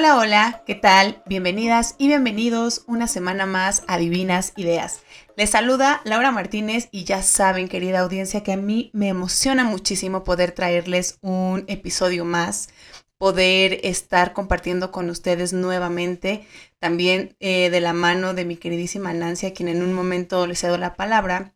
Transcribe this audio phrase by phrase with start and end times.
[0.00, 1.22] Hola, hola, ¿qué tal?
[1.26, 5.02] Bienvenidas y bienvenidos una semana más a Divinas Ideas.
[5.36, 10.24] Les saluda Laura Martínez y ya saben, querida audiencia, que a mí me emociona muchísimo
[10.24, 12.70] poder traerles un episodio más,
[13.18, 16.46] poder estar compartiendo con ustedes nuevamente,
[16.78, 20.56] también eh, de la mano de mi queridísima Nancy, a quien en un momento le
[20.56, 21.54] cedo la palabra,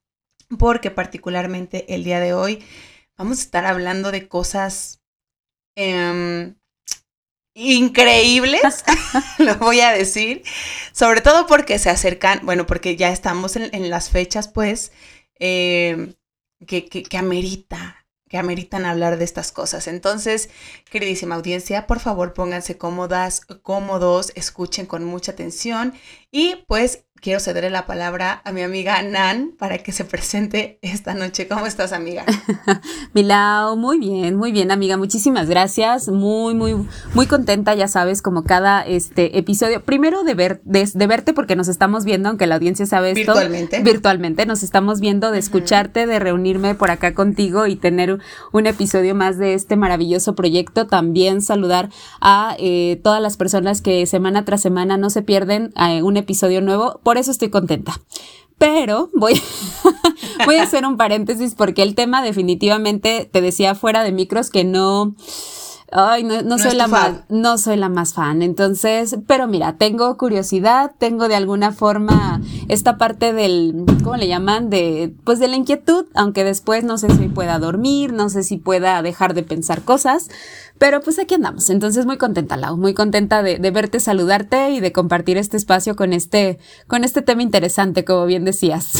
[0.58, 2.62] porque particularmente el día de hoy
[3.16, 5.00] vamos a estar hablando de cosas...
[5.76, 6.56] Em,
[7.54, 8.84] increíbles,
[9.38, 10.42] lo voy a decir,
[10.92, 14.92] sobre todo porque se acercan, bueno, porque ya estamos en, las fechas, pues,
[15.38, 16.14] eh,
[16.66, 18.04] que, que, que amerita
[18.34, 19.86] que ameritan hablar de estas cosas.
[19.86, 20.50] Entonces,
[20.90, 25.94] queridísima audiencia, por favor pónganse cómodas, cómodos, escuchen con mucha atención
[26.32, 31.14] y pues quiero cederle la palabra a mi amiga Nan para que se presente esta
[31.14, 31.48] noche.
[31.48, 32.26] ¿Cómo estás, amiga?
[33.14, 34.98] Milao, muy bien, muy bien, amiga.
[34.98, 36.08] Muchísimas gracias.
[36.08, 36.76] Muy, muy,
[37.14, 39.82] muy contenta, ya sabes, como cada este episodio.
[39.82, 43.32] Primero de ver, de, verte porque nos estamos viendo, aunque la audiencia sabe esto.
[43.32, 43.82] Virtualmente.
[43.82, 44.44] Virtualmente.
[44.44, 48.18] Nos estamos viendo, de escucharte, de reunirme por acá contigo y tener
[48.52, 50.86] un episodio más de este maravilloso proyecto.
[50.88, 51.88] También saludar
[52.20, 56.60] a eh, todas las personas que semana tras semana no se pierden eh, un episodio
[56.60, 58.00] nuevo por eso estoy contenta.
[58.58, 59.40] Pero voy,
[60.46, 64.64] voy a hacer un paréntesis porque el tema definitivamente te decía fuera de micros que
[64.64, 65.14] no,
[65.96, 68.42] Ay, no, soy la más, no soy la más fan.
[68.42, 74.70] Entonces, pero mira, tengo curiosidad, tengo de alguna forma esta parte del, ¿cómo le llaman?
[74.70, 78.56] De, pues de la inquietud, aunque después no sé si pueda dormir, no sé si
[78.56, 80.30] pueda dejar de pensar cosas,
[80.78, 81.70] pero pues aquí andamos.
[81.70, 86.12] Entonces, muy contenta, Lau, muy contenta de, verte, saludarte y de compartir este espacio con
[86.12, 88.92] este, con este tema interesante, como bien decías.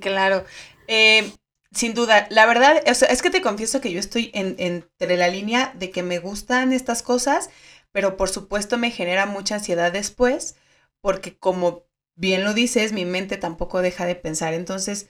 [0.00, 0.44] Claro.
[0.88, 1.32] Eh,
[1.72, 5.72] sin duda, la verdad, es que te confieso que yo estoy en, entre la línea
[5.78, 7.48] de que me gustan estas cosas,
[7.92, 10.56] pero por supuesto me genera mucha ansiedad después,
[11.00, 11.84] porque como
[12.16, 14.52] bien lo dices, mi mente tampoco deja de pensar.
[14.52, 15.08] Entonces,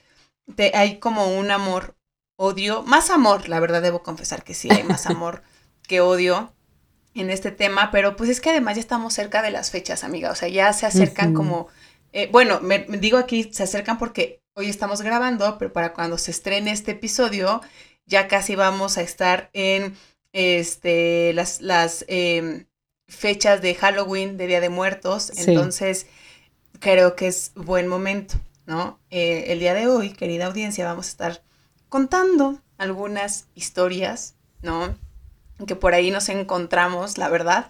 [0.55, 1.95] te, hay como un amor,
[2.35, 5.43] odio, más amor, la verdad debo confesar que sí, hay más amor
[5.87, 6.53] que odio
[7.13, 10.31] en este tema, pero pues es que además ya estamos cerca de las fechas, amiga,
[10.31, 11.67] o sea, ya se acercan como,
[12.13, 16.31] eh, bueno, me, digo aquí, se acercan porque hoy estamos grabando, pero para cuando se
[16.31, 17.61] estrene este episodio,
[18.05, 19.95] ya casi vamos a estar en
[20.33, 22.65] este, las, las em,
[23.07, 25.31] fechas de Halloween, de Día de Muertos.
[25.37, 26.07] Entonces,
[26.79, 28.99] creo que es buen momento, ¿no?
[29.09, 31.43] Eh, el día de hoy, querida audiencia, vamos a estar
[31.91, 34.97] contando algunas historias, ¿no?
[35.67, 37.67] Que por ahí nos encontramos, la verdad.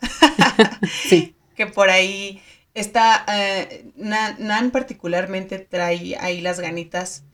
[1.09, 1.36] sí.
[1.56, 2.42] que por ahí
[2.74, 7.26] Está, eh, Nan, particularmente trae ahí las ganitas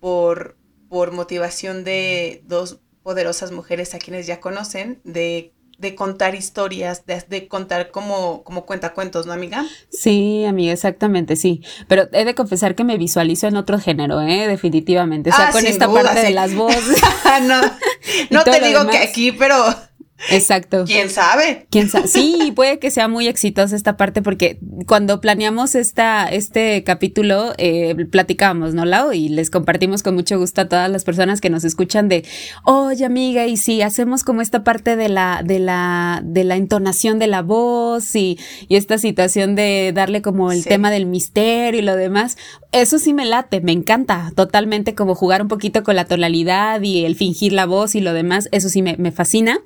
[0.00, 0.58] por,
[0.88, 5.51] por motivación de dos poderosas mujeres a quienes ya conocen, de,
[5.82, 9.66] de contar historias, de, contar como, como cuentacuentos, ¿no, amiga?
[9.90, 11.60] Sí, amiga, exactamente, sí.
[11.88, 14.46] Pero he de confesar que me visualizo en otro género, ¿eh?
[14.46, 15.30] Definitivamente.
[15.30, 17.02] O sea, ah, con esta parte de las voces.
[17.42, 17.60] no,
[18.30, 19.56] no te digo que aquí, pero
[20.30, 20.84] Exacto.
[20.86, 21.66] ¿Quién sabe?
[21.70, 22.06] ¿Quién sabe?
[22.06, 27.94] Sí, puede que sea muy exitosa esta parte porque cuando planeamos esta, este capítulo eh,
[28.10, 29.12] platicamos, ¿no, Lau?
[29.12, 32.24] Y les compartimos con mucho gusto a todas las personas que nos escuchan de,
[32.64, 37.18] oye amiga, y si hacemos como esta parte de la, de la, de la entonación
[37.18, 38.38] de la voz y,
[38.68, 42.36] y esta situación de darle como el tema del misterio y lo demás,
[42.70, 47.04] eso sí me late, me encanta totalmente como jugar un poquito con la tonalidad y
[47.04, 49.60] el fingir la voz y lo demás, eso sí me, me fascina.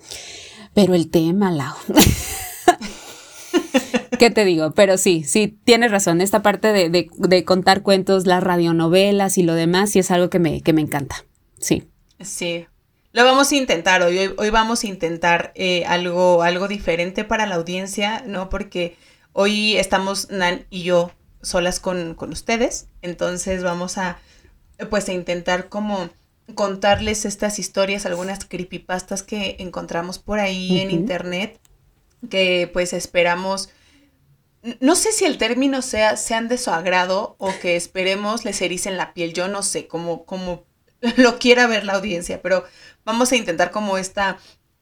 [0.76, 1.74] Pero el tema, Lau.
[4.18, 4.72] ¿Qué te digo?
[4.72, 6.20] Pero sí, sí, tienes razón.
[6.20, 10.60] Esta parte de, contar cuentos, las radionovelas y lo demás, sí es algo que me,
[10.60, 11.24] que me encanta.
[11.58, 11.88] Sí.
[12.20, 12.66] Sí.
[13.12, 14.34] Lo vamos a intentar hoy.
[14.36, 18.50] Hoy, vamos a intentar eh, algo, algo diferente para la audiencia, ¿no?
[18.50, 18.98] Porque
[19.32, 21.10] hoy estamos Nan y yo
[21.40, 22.88] solas con, con ustedes.
[23.00, 24.18] Entonces vamos a,
[24.90, 26.10] pues, a intentar como
[26.54, 31.58] contarles estas historias, algunas creepypastas que encontramos por ahí en internet,
[32.30, 33.70] que pues esperamos,
[34.80, 38.96] no sé si el término sea, sean de su agrado o que esperemos les ericen
[38.96, 40.64] la piel, yo no sé cómo, cómo
[41.16, 42.64] lo quiera ver la audiencia, pero
[43.04, 44.38] vamos a intentar como esta,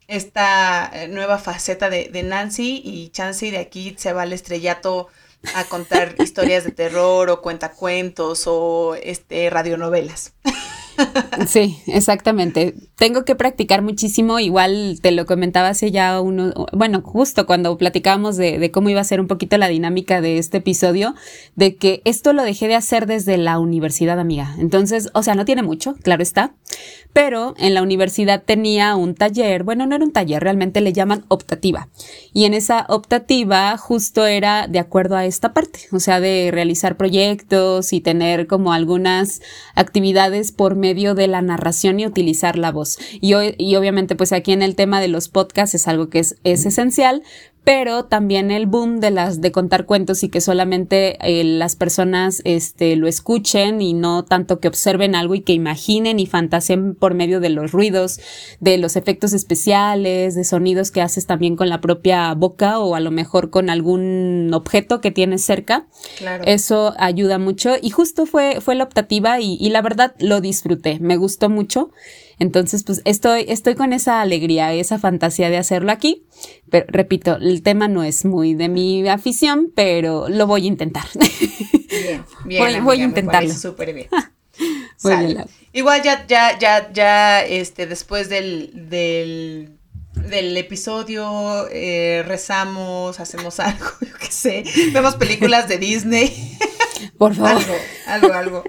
[0.07, 5.09] esta eh, nueva faceta de, de Nancy y Chansey de aquí se va al estrellato
[5.55, 10.35] a contar historias de terror o cuentacuentos o este radionovelas.
[11.47, 12.75] Sí, exactamente.
[12.97, 18.37] Tengo que practicar muchísimo, igual te lo comentaba hace ya uno, bueno, justo cuando platicábamos
[18.37, 21.15] de, de, cómo iba a ser un poquito la dinámica de este episodio,
[21.57, 24.55] de que esto lo dejé de hacer desde la universidad, amiga.
[24.59, 26.55] Entonces, o sea, no tiene mucho, claro está,
[27.13, 31.25] pero en la universidad tenía un taller, bueno, no era un taller, realmente le llaman
[31.29, 31.89] optativa.
[32.33, 36.97] Y en esa optativa justo era de acuerdo a esta parte, o sea, de realizar
[36.97, 39.41] proyectos y tener como algunas
[39.75, 42.84] actividades por medio de la narración y utilizar la voz.
[43.21, 46.37] Y, y obviamente pues aquí en el tema de los podcasts es algo que es,
[46.45, 47.23] es esencial,
[47.65, 52.43] pero también el boom de las de contar cuentos y que solamente eh, las personas
[52.45, 57.15] este lo escuchen y no tanto que observen algo y que imaginen y fantaseen por
[57.15, 58.21] medio de los ruidos,
[58.61, 63.01] de los efectos especiales, de sonidos que haces también con la propia boca o a
[63.01, 65.87] lo mejor con algún objeto que tienes cerca.
[66.19, 66.45] Claro.
[66.47, 70.99] Eso ayuda mucho y justo fue fue la optativa y, y la verdad lo disfruté,
[71.01, 71.91] me gustó mucho.
[72.39, 76.27] Entonces, pues estoy, estoy con esa alegría, esa fantasía de hacerlo aquí.
[76.71, 81.05] Pero repito, el tema no es muy de mi afición, pero lo voy a intentar.
[81.15, 82.85] Bien, bien.
[82.85, 83.53] Voy, a intentarlo.
[83.53, 84.09] Súper bien.
[85.73, 89.77] Igual ya, ya, ya, ya, este, después del, del,
[90.15, 96.59] del episodio, eh, rezamos, hacemos algo, yo qué sé, vemos películas de Disney.
[97.19, 97.63] Por favor.
[97.63, 97.75] Algo,
[98.07, 98.65] algo, algo.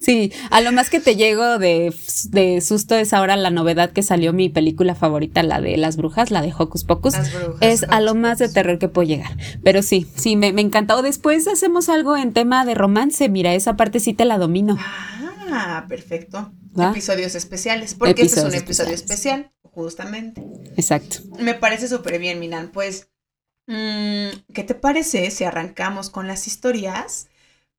[0.00, 1.94] Sí, a lo más que te llego de,
[2.30, 6.30] de, susto es ahora la novedad que salió mi película favorita, la de las brujas,
[6.30, 7.14] la de Hocus Pocus.
[7.60, 9.36] es a lo más de terror que puedo llegar.
[9.62, 11.02] Pero sí, sí, me, me encantó.
[11.02, 13.28] Después hacemos algo en tema de romance.
[13.28, 14.78] Mira, esa parte sí te la domino.
[15.50, 16.52] Ah, perfecto.
[16.78, 19.50] Episodios especiales, porque este es un episodio especial,
[19.82, 20.42] justamente.
[20.76, 21.18] Exacto.
[21.38, 22.72] Me parece súper bien, Minan.
[22.72, 23.08] Pues,
[23.66, 27.28] mm, ¿qué te parece si arrancamos con las historias?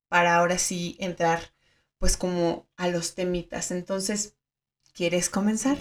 [0.08, 1.52] para ahora sí entrar
[1.98, 3.70] pues como a los temitas.
[3.70, 4.36] Entonces,
[4.92, 5.78] ¿quieres comenzar?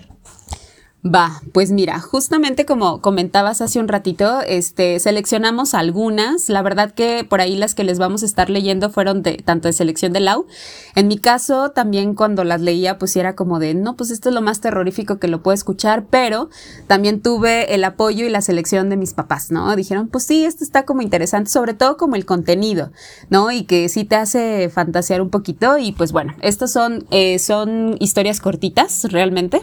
[1.05, 6.49] Va, pues mira, justamente como comentabas hace un ratito, este, seleccionamos algunas.
[6.49, 9.67] La verdad que por ahí las que les vamos a estar leyendo fueron de tanto
[9.67, 10.47] de selección de Lau.
[10.95, 14.35] En mi caso, también cuando las leía, pues era como de, no, pues esto es
[14.35, 16.49] lo más terrorífico que lo puedo escuchar, pero
[16.87, 19.73] también tuve el apoyo y la selección de mis papás, ¿no?
[19.75, 22.91] Dijeron, pues sí, esto está como interesante, sobre todo como el contenido,
[23.29, 23.51] ¿no?
[23.51, 25.77] Y que sí te hace fantasear un poquito.
[25.77, 29.61] Y pues bueno, estas son, eh, son historias cortitas, realmente,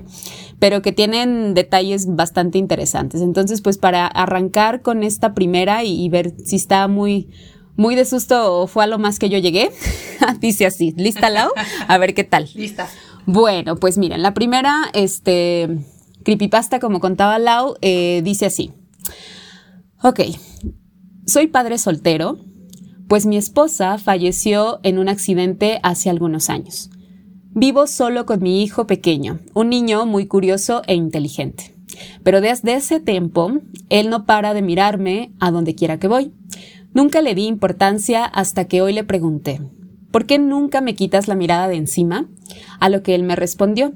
[0.61, 3.21] pero que tienen detalles bastante interesantes.
[3.21, 7.29] Entonces, pues para arrancar con esta primera y, ver si está muy,
[7.77, 9.71] muy de susto o fue a lo más que yo llegué,
[10.41, 11.51] dice así, ¿lista Lau?
[11.89, 12.49] A ver qué tal.
[12.55, 12.89] Lista.
[13.27, 15.79] Bueno, pues miren, la primera, este,
[16.25, 18.73] creepypasta, como contaba Lau, eh, dice así.
[20.03, 20.21] Ok,
[21.27, 22.39] soy padre soltero,
[23.09, 26.91] pues mi esposa falleció en un accidente hace algunos años.
[27.57, 31.77] Vivo solo con mi hijo pequeño, un niño muy curioso e inteligente.
[32.25, 33.53] Pero desde ese tiempo,
[33.91, 36.33] él no para de mirarme a donde quiera que voy.
[36.95, 39.61] Nunca le di importancia hasta que hoy le pregunté,
[40.11, 42.29] ¿por qué nunca me quitas la mirada de encima?
[42.81, 43.93] A lo que él me respondió,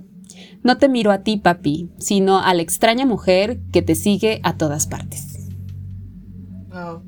[0.63, 4.57] no te miro a ti, papi, sino a la extraña mujer que te sigue a
[4.57, 5.49] todas partes.
[6.71, 7.03] Wow.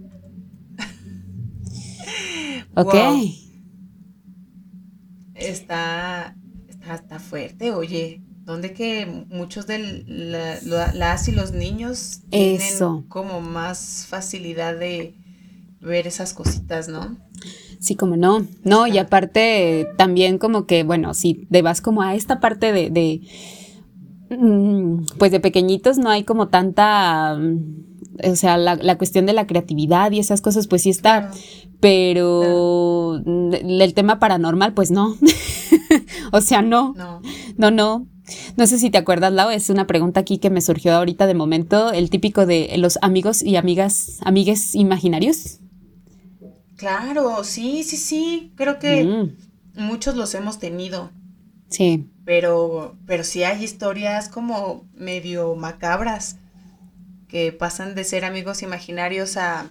[2.75, 2.95] ok.
[5.35, 6.37] Está,
[6.95, 8.23] está, fuerte, oye.
[8.45, 15.15] Donde que muchos de las y los niños tienen como más facilidad de
[15.81, 17.17] ver esas cositas, ¿no?
[17.79, 18.47] Sí, como no.
[18.65, 22.91] No, y aparte también como que, bueno, si te vas como a esta parte de,
[22.91, 23.21] de
[24.37, 27.39] mm, pues de pequeñitos no hay como tanta
[28.25, 31.31] o sea, la, cuestión de la creatividad y esas cosas, pues sí está,
[31.81, 35.17] pero el tema paranormal, pues no.
[36.33, 36.95] o sea, no.
[36.97, 37.21] No.
[37.57, 38.07] No, no.
[38.57, 41.35] No sé si te acuerdas, Lau, es una pregunta aquí que me surgió ahorita de
[41.35, 45.59] momento, el típico de los amigos y amigas, amigues imaginarios.
[46.77, 49.83] Claro, sí, sí, sí, creo que mm.
[49.83, 51.11] muchos los hemos tenido.
[51.69, 52.09] Sí.
[52.25, 56.39] Pero, pero sí hay historias como medio macabras
[57.29, 59.71] que pasan de ser amigos imaginarios a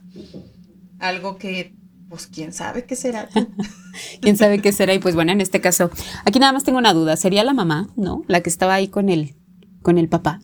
[1.00, 1.74] algo que,
[2.10, 3.30] pues, quién sabe qué será.
[4.22, 4.94] quién sabe qué será.
[4.94, 5.92] Y pues bueno, en este caso,
[6.26, 7.16] aquí nada más tengo una duda.
[7.16, 8.24] ¿Sería la mamá, no?
[8.28, 9.36] La que estaba ahí con el,
[9.82, 10.42] con el papá.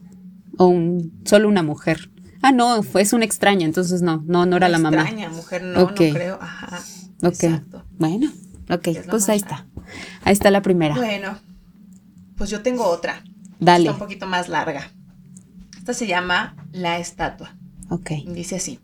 [0.57, 2.09] O un, solo una mujer.
[2.41, 5.01] Ah, no, fue, es una extraña, entonces no, no, no era la mamá.
[5.01, 6.37] Extraña, mujer, no, no creo.
[6.39, 6.79] Ajá.
[7.23, 7.43] Ok.
[7.43, 7.83] Exacto.
[7.97, 8.31] Bueno,
[8.69, 9.65] ok, pues ahí está.
[10.23, 10.95] Ahí está la primera.
[10.95, 11.37] Bueno,
[12.37, 13.23] pues yo tengo otra.
[13.59, 13.85] Dale.
[13.85, 14.91] Está un poquito más larga.
[15.77, 17.55] Esta se llama La Estatua.
[17.89, 18.11] Ok.
[18.27, 18.79] Dice así.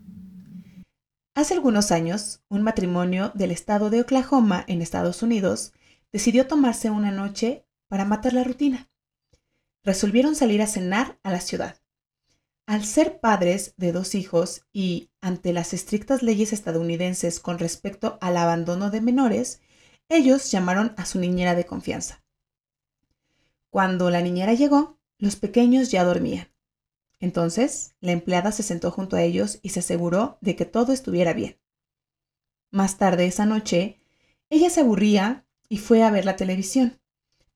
[1.34, 5.72] Hace algunos años, un matrimonio del estado de Oklahoma, en Estados Unidos,
[6.12, 8.90] decidió tomarse una noche para matar la rutina.
[9.84, 11.78] resolvieron salir a cenar a la ciudad.
[12.66, 18.36] Al ser padres de dos hijos y ante las estrictas leyes estadounidenses con respecto al
[18.36, 19.60] abandono de menores,
[20.08, 22.22] ellos llamaron a su niñera de confianza.
[23.70, 26.51] Cuando la niñera llegó, los pequeños ya dormían.
[27.22, 31.32] Entonces, la empleada se sentó junto a ellos y se aseguró de que todo estuviera
[31.32, 31.56] bien.
[32.72, 34.00] Más tarde esa noche,
[34.50, 37.00] ella se aburría y fue a ver la televisión,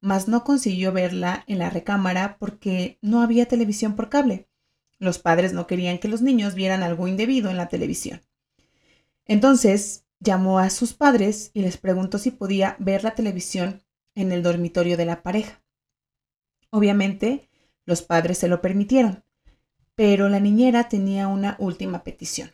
[0.00, 4.48] mas no consiguió verla en la recámara porque no había televisión por cable.
[5.00, 8.22] Los padres no querían que los niños vieran algo indebido en la televisión.
[9.24, 13.82] Entonces llamó a sus padres y les preguntó si podía ver la televisión
[14.14, 15.60] en el dormitorio de la pareja.
[16.70, 17.50] Obviamente,
[17.84, 19.25] los padres se lo permitieron,
[19.96, 22.52] pero la niñera tenía una última petición.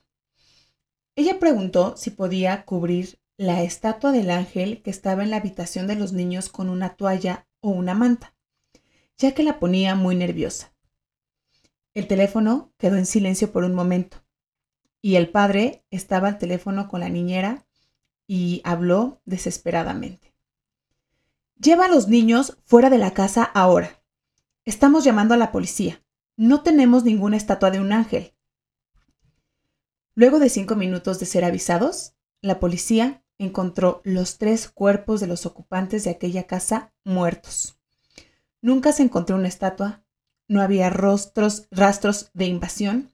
[1.15, 5.97] Ella preguntó si podía cubrir la estatua del ángel que estaba en la habitación de
[5.97, 8.35] los niños con una toalla o una manta,
[9.19, 10.73] ya que la ponía muy nerviosa.
[11.93, 14.25] El teléfono quedó en silencio por un momento
[15.03, 17.67] y el padre estaba al teléfono con la niñera
[18.27, 20.33] y habló desesperadamente.
[21.61, 24.03] Lleva a los niños fuera de la casa ahora.
[24.65, 26.02] Estamos llamando a la policía.
[26.37, 28.33] No tenemos ninguna estatua de un ángel.
[30.15, 35.47] Luego de cinco minutos de ser avisados, la policía encontró los tres cuerpos de los
[35.47, 37.79] ocupantes de aquella casa muertos.
[38.61, 40.05] Nunca se encontró una estatua,
[40.49, 43.13] no había rostros, rastros de invasión,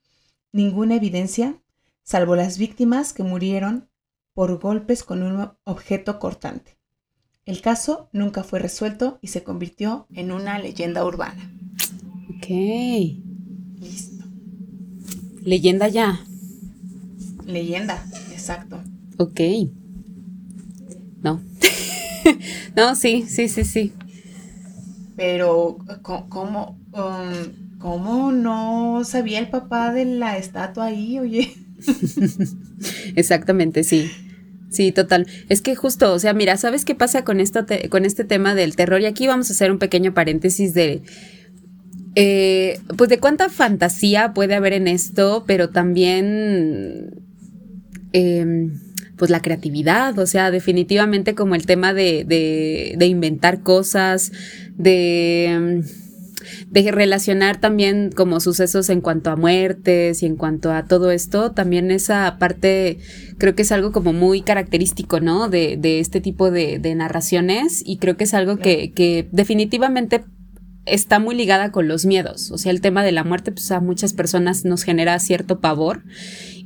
[0.52, 1.60] ninguna evidencia,
[2.02, 3.88] salvo las víctimas que murieron
[4.34, 6.78] por golpes con un objeto cortante.
[7.46, 11.58] El caso nunca fue resuelto y se convirtió en una leyenda urbana.
[12.38, 12.49] Ok.
[13.80, 14.25] Listo.
[15.42, 16.21] Leyenda ya.
[17.47, 18.02] Leyenda,
[18.33, 18.80] exacto.
[19.18, 19.40] Ok.
[21.23, 21.40] No.
[22.76, 23.92] no, sí, sí, sí, sí.
[25.16, 31.54] Pero, ¿cómo, Um, ¿cómo no sabía el papá de la estatua ahí, oye?
[33.14, 34.11] Exactamente, sí.
[34.71, 35.26] Sí, total.
[35.49, 38.76] Es que justo, o sea, mira, ¿sabes qué pasa con, esto con este tema del
[38.76, 39.00] terror?
[39.00, 41.02] Y aquí vamos a hacer un pequeño paréntesis de,
[42.20, 47.22] eh, pues de cuánta fantasía puede haber en esto, pero también,
[48.12, 48.80] em,
[49.16, 54.32] pues la creatividad, o sea, definitivamente como el tema de, de, de inventar cosas,
[54.76, 55.82] de
[56.70, 61.52] de relacionar también como sucesos en cuanto a muertes y en cuanto a todo esto,
[61.52, 62.98] también esa parte
[63.38, 65.48] creo que es algo como muy característico, ¿no?
[65.48, 70.25] De, de este tipo de, de, narraciones y creo que es algo que, que definitivamente
[70.90, 72.50] está muy ligada con los miedos.
[72.50, 76.02] O sea, el tema de la muerte, pues a muchas personas nos genera cierto pavor.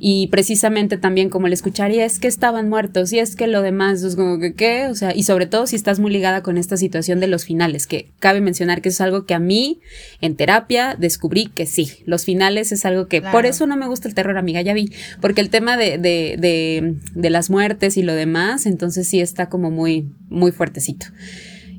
[0.05, 3.61] Y precisamente también como el escuchar, y es que estaban muertos, y es que lo
[3.61, 4.87] demás es como que, ¿qué?
[4.87, 7.87] O sea, y sobre todo si estás muy ligada con esta situación de los finales,
[7.87, 9.79] que cabe mencionar que eso es algo que a mí
[10.19, 14.09] en terapia descubrí que sí, los finales es algo que, por eso no me gusta
[14.09, 18.03] el terror, amiga, ya vi, porque el tema de, de, de, de las muertes y
[18.03, 21.05] lo demás, entonces sí está como muy, muy fuertecito.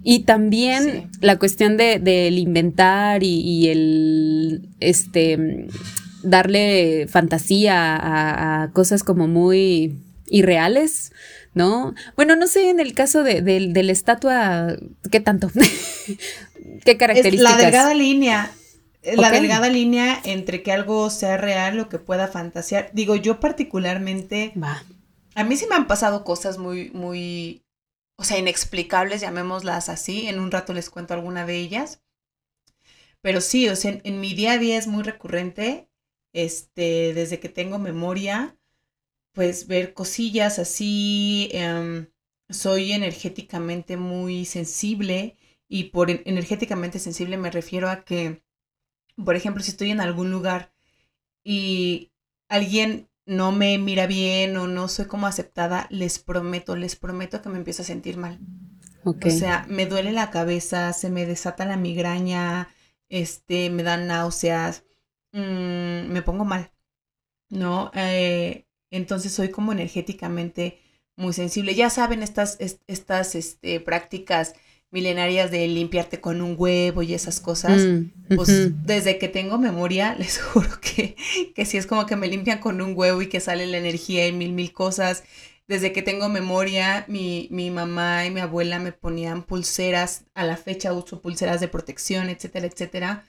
[0.05, 5.67] Y también la cuestión de, del inventar y, el este
[6.23, 9.97] darle fantasía a, cosas como muy
[10.27, 11.13] irreales,
[11.55, 11.95] ¿no?
[12.17, 14.77] Bueno, no sé en el caso de, de la estatua,
[15.11, 15.51] ¿qué tanto?
[16.85, 17.53] ¿Qué características?
[17.53, 18.53] la delgada línea.
[19.17, 22.91] La delgada línea entre que algo sea real o que pueda fantasear.
[22.93, 24.53] Digo, yo particularmente.
[25.35, 27.64] A mí sí me han pasado cosas muy, muy
[28.17, 30.29] o sea, inexplicables, llamémoslas así.
[30.29, 32.03] En un rato les cuento alguna de ellas.
[33.21, 35.89] Pero sí, o sea, en, mi día a día es muy recurrente,
[36.33, 38.59] este, desde que tengo memoria,
[39.33, 41.49] pues ver cosillas así.
[41.53, 42.09] Em,
[42.51, 45.37] soy energéticamente muy sensible
[45.69, 48.43] y por energéticamente sensible me refiero a que,
[49.25, 50.75] por ejemplo, si estoy en algún lugar
[51.45, 52.13] y
[52.49, 57.49] alguien no me mira bien o no soy como aceptada, les prometo, les prometo que
[57.49, 58.39] me empiezo a sentir mal.
[59.05, 62.69] O sea, me duele la cabeza, se me desata la migraña,
[63.11, 64.85] este, me dan náuseas,
[65.33, 66.73] mm, me pongo mal,
[67.51, 67.91] ¿no?
[67.95, 70.81] Eh, entonces soy como energéticamente
[71.17, 71.75] muy sensible.
[71.75, 74.55] Ya saben estas, estas este, prácticas
[74.95, 80.15] milenarias de limpiarte con un huevo y esas cosas, mm, pues desde que tengo memoria,
[80.19, 81.17] les juro que,
[81.53, 84.29] que sí es como que me limpian con un huevo y que sale la energía
[84.29, 85.25] y mil, mil cosas.
[85.67, 90.57] Desde que tengo memoria, mi, mi mamá y mi abuela me ponían pulseras, a la
[90.57, 93.25] fecha uso pulseras de protección, etcétera, etcétera.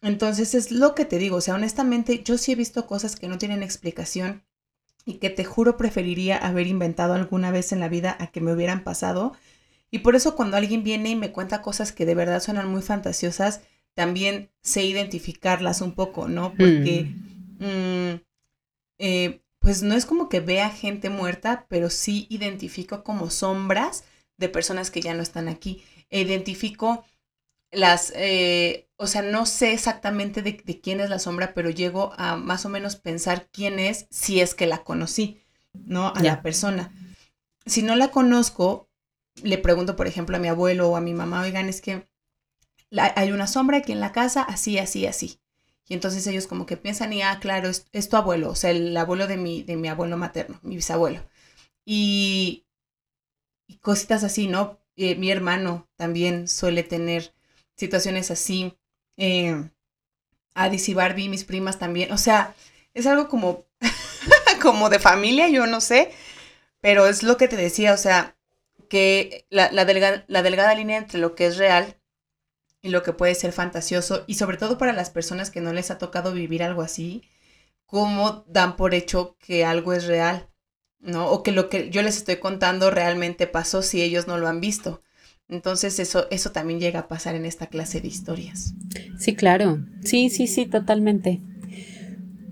[0.00, 3.28] Entonces es lo que te digo, o sea, honestamente yo sí he visto cosas que
[3.28, 4.42] no tienen explicación
[5.04, 8.54] y que te juro preferiría haber inventado alguna vez en la vida a que me
[8.54, 9.34] hubieran pasado
[9.90, 12.82] y por eso cuando alguien viene y me cuenta cosas que de verdad suenan muy
[12.82, 13.62] fantasiosas,
[13.94, 16.50] también sé identificarlas un poco, ¿no?
[16.50, 17.12] Porque,
[17.58, 17.64] mm.
[17.64, 18.20] Mm,
[18.98, 24.04] eh, pues no es como que vea gente muerta, pero sí identifico como sombras
[24.36, 25.82] de personas que ya no están aquí.
[26.10, 27.04] identifico
[27.70, 32.36] las, eh, o sea, no sé exactamente de, quién es la sombra, pero llego a
[32.36, 35.40] más o menos pensar quién es si es que la conocí,
[35.72, 36.12] ¿no?
[36.14, 36.92] A la persona.
[37.66, 38.87] Si no la conozco,
[39.42, 42.08] le pregunto, por ejemplo, a mi abuelo o a mi mamá, oigan, es que
[42.96, 45.40] hay una sombra aquí en la casa, así, así, así.
[45.88, 48.96] Y entonces ellos como que piensan, y ah, claro, es, tu abuelo, o sea, el
[48.96, 51.22] abuelo de mi, de mi abuelo materno, mi bisabuelo.
[51.84, 52.66] Y,
[53.80, 54.78] cositas así, ¿no?
[54.96, 57.32] Eh, mi hermano también suele tener
[57.76, 58.76] situaciones así.
[59.16, 59.70] Eh,
[60.54, 60.94] Addis y
[61.28, 62.12] mis primas también.
[62.12, 62.54] O sea,
[62.94, 63.66] es algo como,
[64.62, 66.12] como de familia, yo no sé.
[66.80, 68.36] Pero es lo que te decía, o sea,
[68.88, 69.84] que la, la,
[70.26, 71.96] la delgada línea entre lo que es real
[72.82, 75.90] y lo que puede ser fantasioso, y sobre todo para las personas que no les
[75.90, 77.22] ha tocado vivir algo así,
[77.86, 80.48] cómo dan por hecho que algo es real,
[81.00, 81.28] ¿no?
[81.30, 84.60] O que lo que yo les estoy contando realmente pasó si ellos no lo han
[84.60, 85.02] visto.
[85.48, 88.74] Entonces eso, eso también llega a pasar en esta clase de historias.
[89.18, 89.78] Sí, claro.
[90.04, 91.40] Sí, sí, sí, totalmente.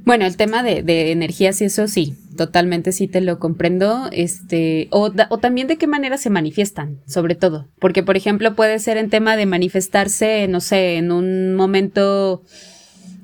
[0.04, 4.08] Bueno, el tema de, de energías y eso sí, totalmente sí te lo comprendo.
[4.12, 7.66] Este, o, o, también de qué manera se manifiestan, sobre todo.
[7.78, 12.42] Porque, por ejemplo, puede ser en tema de manifestarse, no sé, en un momento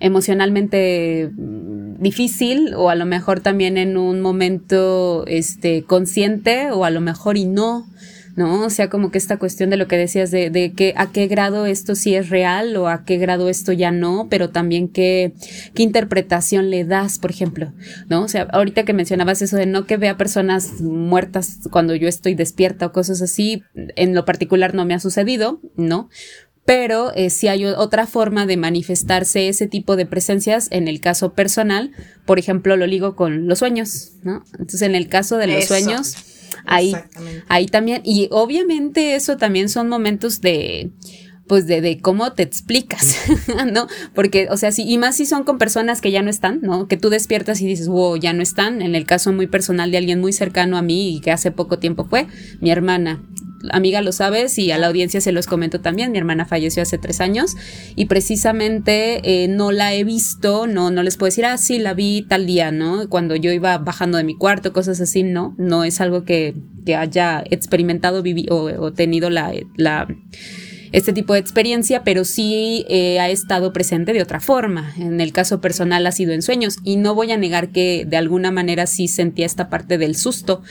[0.00, 1.31] emocionalmente
[2.02, 7.37] difícil o a lo mejor también en un momento este consciente o a lo mejor
[7.37, 7.87] y no
[8.37, 8.65] ¿no?
[8.65, 11.27] O sea, como que esta cuestión de lo que decías de, de que a qué
[11.27, 15.35] grado esto sí es real o a qué grado esto ya no, pero también qué,
[15.75, 17.73] qué interpretación le das, por ejemplo,
[18.09, 18.23] ¿no?
[18.23, 22.35] O sea, ahorita que mencionabas eso de no que vea personas muertas cuando yo estoy
[22.35, 26.09] despierta o cosas así, en lo particular no me ha sucedido, ¿no?
[26.65, 31.33] pero eh, si hay otra forma de manifestarse ese tipo de presencias, en el caso
[31.33, 31.91] personal,
[32.25, 34.45] por ejemplo, lo ligo con los sueños, ¿no?
[34.53, 36.15] Entonces, en el caso de los sueños,
[36.64, 36.94] Ahí,
[37.49, 40.90] ahí también, y obviamente eso también son momentos de,
[41.46, 43.16] pues de, de, cómo te explicas,
[43.72, 43.87] ¿no?
[44.14, 46.88] Porque, o sea, sí, y más si son con personas que ya no están, ¿no?
[46.88, 48.83] Que tú despiertas y dices, wow, ya no están.
[48.83, 51.79] En el caso muy personal de alguien muy cercano a mí y que hace poco
[51.79, 52.27] tiempo fue,
[52.61, 53.22] mi hermana
[53.70, 56.12] amiga lo sabes y a la audiencia se los comento también.
[56.12, 57.57] Mi hermana falleció hace tres años
[57.96, 61.94] y precisamente eh, no la he visto, no, no les puedo decir, ah, sí, la
[61.94, 63.09] vi tal día, ¿no?
[63.09, 66.96] Cuando yo iba bajando de mi cuarto, cosas así, no, no es algo que, que
[66.96, 70.09] haya experimentado o, o tenido la, la
[70.92, 74.92] este tipo de experiencia, pero sí eh, ha estado presente de otra forma.
[74.98, 78.18] En el caso personal ha sido en sueños y no voy a negar que de
[78.18, 80.62] alguna manera sí sentía esta parte del susto.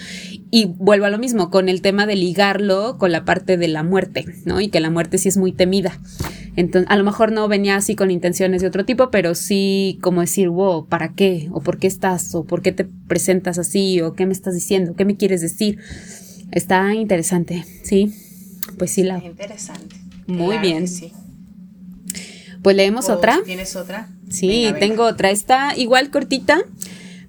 [0.53, 3.83] Y vuelvo a lo mismo, con el tema de ligarlo con la parte de la
[3.83, 4.59] muerte, ¿no?
[4.59, 5.97] Y que la muerte sí es muy temida.
[6.57, 10.19] Entonces, a lo mejor no venía así con intenciones de otro tipo, pero sí como
[10.19, 11.47] decir, wow, ¿para qué?
[11.53, 12.35] ¿O por qué estás?
[12.35, 14.01] ¿O por qué te presentas así?
[14.01, 14.93] ¿O qué me estás diciendo?
[14.95, 15.79] ¿Qué me quieres decir?
[16.51, 18.13] Está interesante, ¿sí?
[18.77, 19.19] Pues sí, la...
[19.19, 19.95] Interesante.
[20.27, 20.89] Muy bien.
[20.89, 21.13] Sí.
[22.61, 23.39] Pues leemos otra.
[23.45, 24.09] ¿Tienes otra?
[24.29, 25.31] Sí, tengo otra.
[25.31, 26.61] Está igual cortita,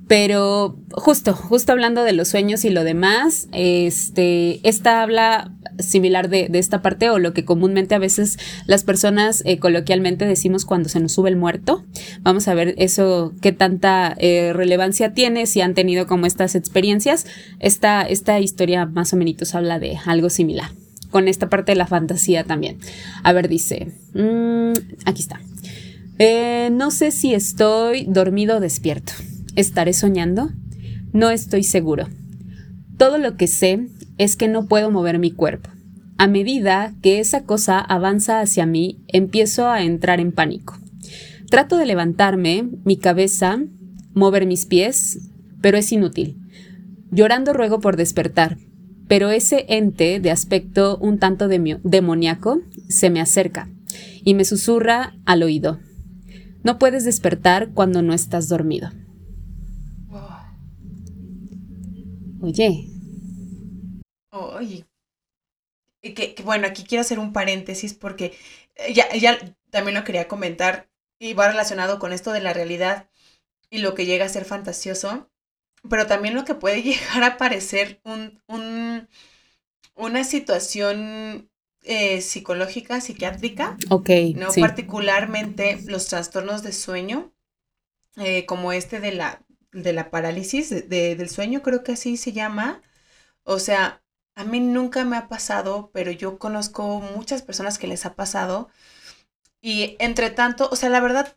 [0.09, 6.51] pero justo, justo hablando de los sueños y lo demás, este, esta habla similar de,
[6.53, 11.01] esta parte o lo que comúnmente a veces las personas eh, coloquialmente decimos cuando se
[11.01, 11.85] nos sube el muerto.
[12.21, 17.27] Vamos a ver eso, qué tanta eh, relevancia tiene, si han tenido como estas experiencias.
[17.59, 19.23] Esta, esta historia más o menos
[19.55, 20.71] habla de algo similar
[21.11, 22.79] con esta parte de la fantasía también.
[23.23, 24.73] A ver, dice, mm,
[25.05, 25.41] aquí está.
[26.19, 29.13] Eh, no sé si estoy dormido o despierto.
[29.55, 30.51] ¿Estaré soñando?
[31.13, 32.09] No estoy seguro.
[32.97, 35.69] Todo lo que sé es que no puedo mover mi cuerpo.
[36.17, 40.79] A medida que esa cosa avanza hacia mí, empiezo a entrar en pánico.
[41.51, 43.61] Trato de levantarme, mi cabeza,
[44.15, 45.19] mover mis pies,
[45.61, 46.39] pero es inútil.
[47.11, 48.57] Llorando ruego por despertar,
[49.07, 53.69] pero ese ente de aspecto un tanto demoníaco se me acerca
[54.25, 55.79] y me susurra al oído.
[56.65, 58.91] No puedes despertar cuando no estás dormido.
[62.43, 62.87] Oye.
[64.31, 64.85] Oye.
[66.03, 68.37] Que, bueno, aquí quiero hacer un paréntesis porque
[68.75, 69.39] eh, ya, ya
[69.71, 73.09] también lo quería comentar y va relacionado con esto de la realidad
[73.71, 75.31] y lo que llega a ser fantasioso
[75.89, 79.09] pero también lo que puede llegar a parecer un,
[79.95, 81.51] una situación
[81.83, 83.77] eh, psicológica, psiquiátrica.
[83.91, 84.11] Ok.
[84.37, 84.49] ¿no?
[84.61, 87.33] Particularmente los trastornos de sueño,
[88.17, 92.83] eh, como este de la, de la parálisis del sueño, creo que así se llama.
[93.45, 94.03] O sea,
[94.37, 98.71] a mí nunca me ha pasado, pero yo conozco muchas personas que les ha pasado
[99.63, 101.37] Y entre tanto, o sea, la verdad,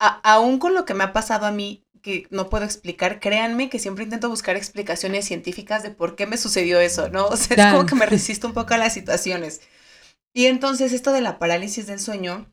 [0.00, 3.78] aún con lo que me ha pasado a mí, que no puedo explicar, créanme que
[3.78, 7.26] siempre intento buscar explicaciones científicas de por qué me sucedió eso, ¿no?
[7.28, 9.60] O sea, es como que me resisto un poco a las situaciones.
[10.34, 12.52] Y entonces esto de la parálisis del sueño,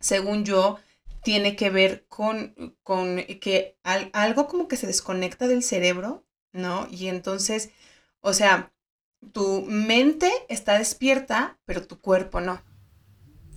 [0.00, 0.78] según yo,
[1.26, 3.76] tiene que ver con, con que
[4.12, 6.86] algo como que se desconecta del cerebro, ¿no?
[6.88, 7.70] Y entonces,
[8.20, 8.72] o sea,
[9.32, 12.62] tu mente está despierta, pero tu cuerpo no.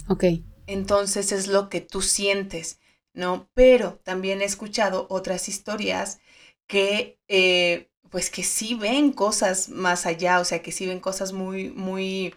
[0.10, 0.24] Ok.
[0.66, 2.80] Entonces es lo que tú sientes,
[3.14, 3.48] ¿no?
[3.54, 6.20] Pero también he escuchado otras historias
[6.66, 11.34] que, eh, pues que sí ven cosas más allá, o sea, que sí ven cosas
[11.34, 12.34] muy, muy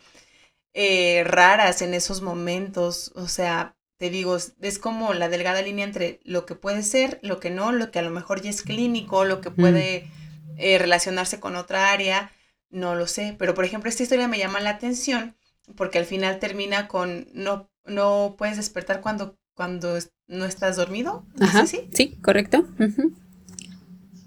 [0.74, 6.18] eh, raras en esos momentos, o sea, te digo, es como la delgada línea entre
[6.24, 9.24] lo que puede ser, lo que no, lo que a lo mejor ya es clínico,
[9.24, 9.54] lo que mm.
[9.54, 10.10] puede
[10.56, 12.32] eh, relacionarse con otra área,
[12.68, 15.36] no lo sé, pero por ejemplo esta historia me llama la atención
[15.76, 21.24] porque al final termina con no, no puedes despertar cuando, cuando no estás dormido.
[21.38, 22.66] Ajá, Sí, correcto.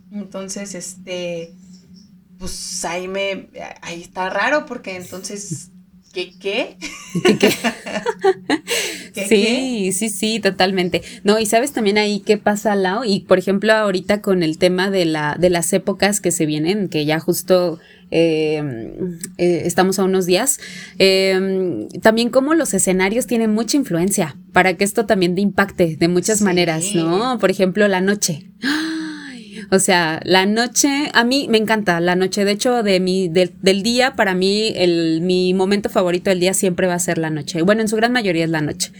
[0.09, 1.53] Entonces, este,
[2.39, 3.49] pues ahí me,
[3.81, 5.71] ahí está raro porque entonces
[6.15, 6.77] ¿Qué qué?
[9.27, 11.01] sí, sí, sí, totalmente.
[11.25, 14.89] No, y sabes también ahí qué pasa, Lao, y por ejemplo ahorita con el tema
[14.89, 17.79] de, la, de las épocas que se vienen, que ya justo
[18.11, 18.63] eh,
[19.37, 20.61] eh, estamos a unos días,
[20.99, 26.07] eh, también como los escenarios tienen mucha influencia para que esto también de impacte de
[26.07, 27.39] muchas maneras, ¿no?
[27.39, 28.45] Por ejemplo, la noche.
[29.71, 32.45] O sea, la noche, a mí me encanta la noche.
[32.45, 36.87] De hecho, de mi, del día, para mí, el, mi momento favorito del día siempre
[36.87, 37.61] va a ser la noche.
[37.61, 38.91] Bueno, en su gran mayoría es la noche.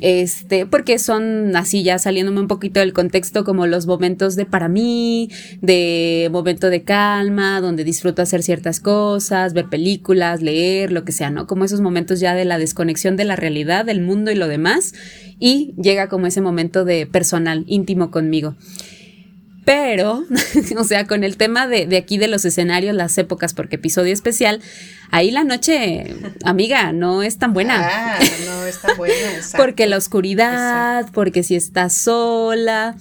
[0.00, 4.68] Este, porque son así ya saliéndome un poquito del contexto como los momentos de para
[4.68, 11.12] mí, de momento de calma, donde disfruto hacer ciertas cosas, ver películas, leer, lo que
[11.12, 11.46] sea, ¿no?
[11.46, 14.94] Como esos momentos ya de la desconexión de la realidad, del mundo y lo demás,
[15.38, 18.56] y llega como ese momento de personal, íntimo conmigo.
[19.64, 20.24] Pero,
[20.78, 24.60] o sea, con el tema de, aquí de los escenarios, las épocas, porque episodio especial,
[25.10, 27.76] ahí la noche, amiga, no es tan buena.
[27.80, 29.14] Ah, no es tan buena.
[29.56, 32.96] porque la oscuridad, porque si estás sola.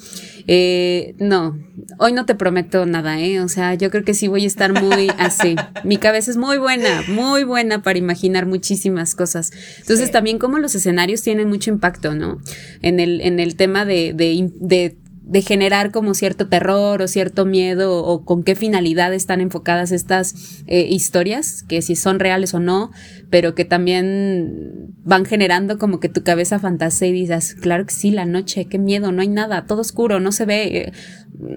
[0.46, 1.58] Eh, no,
[2.00, 3.40] hoy no te prometo nada, ¿eh?
[3.40, 5.56] O sea, yo creo que sí voy a estar muy así.
[5.84, 9.52] Mi cabeza es muy buena, muy buena para imaginar muchísimas cosas.
[9.80, 12.40] Entonces, también como los escenarios tienen mucho impacto, ¿no?
[12.82, 17.46] En el, en el tema de, de, de de generar como cierto terror o cierto
[17.46, 22.60] miedo o con qué finalidad están enfocadas estas eh, historias, que si son reales o
[22.60, 22.92] no,
[23.30, 28.12] pero que también van generando como que tu cabeza fantasea y dices, claro que sí,
[28.12, 30.92] la noche, qué miedo, no hay nada, todo oscuro, no se ve, eh,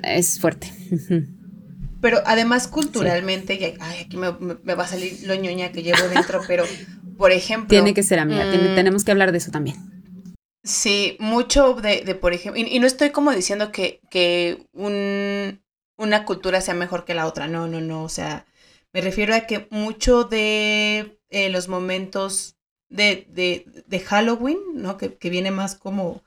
[0.05, 0.73] es fuerte.
[2.01, 6.65] Pero además culturalmente, ay, aquí me, va a salir lo ñoña que llevo dentro, pero
[7.19, 7.69] por ejemplo...
[7.69, 9.96] Tiene que ser amiga, mm, tenemos que hablar de eso también
[10.67, 15.63] Sí, mucho de, de por ejemplo, y, no estoy como diciendo que, que un,
[15.97, 18.47] una cultura sea mejor que la otra, no, no, no, o sea,
[18.93, 22.57] me refiero a que mucho de eh, los momentos
[22.89, 24.97] de, de, de, Halloween, ¿no?
[24.97, 26.23] Que, que, viene más como,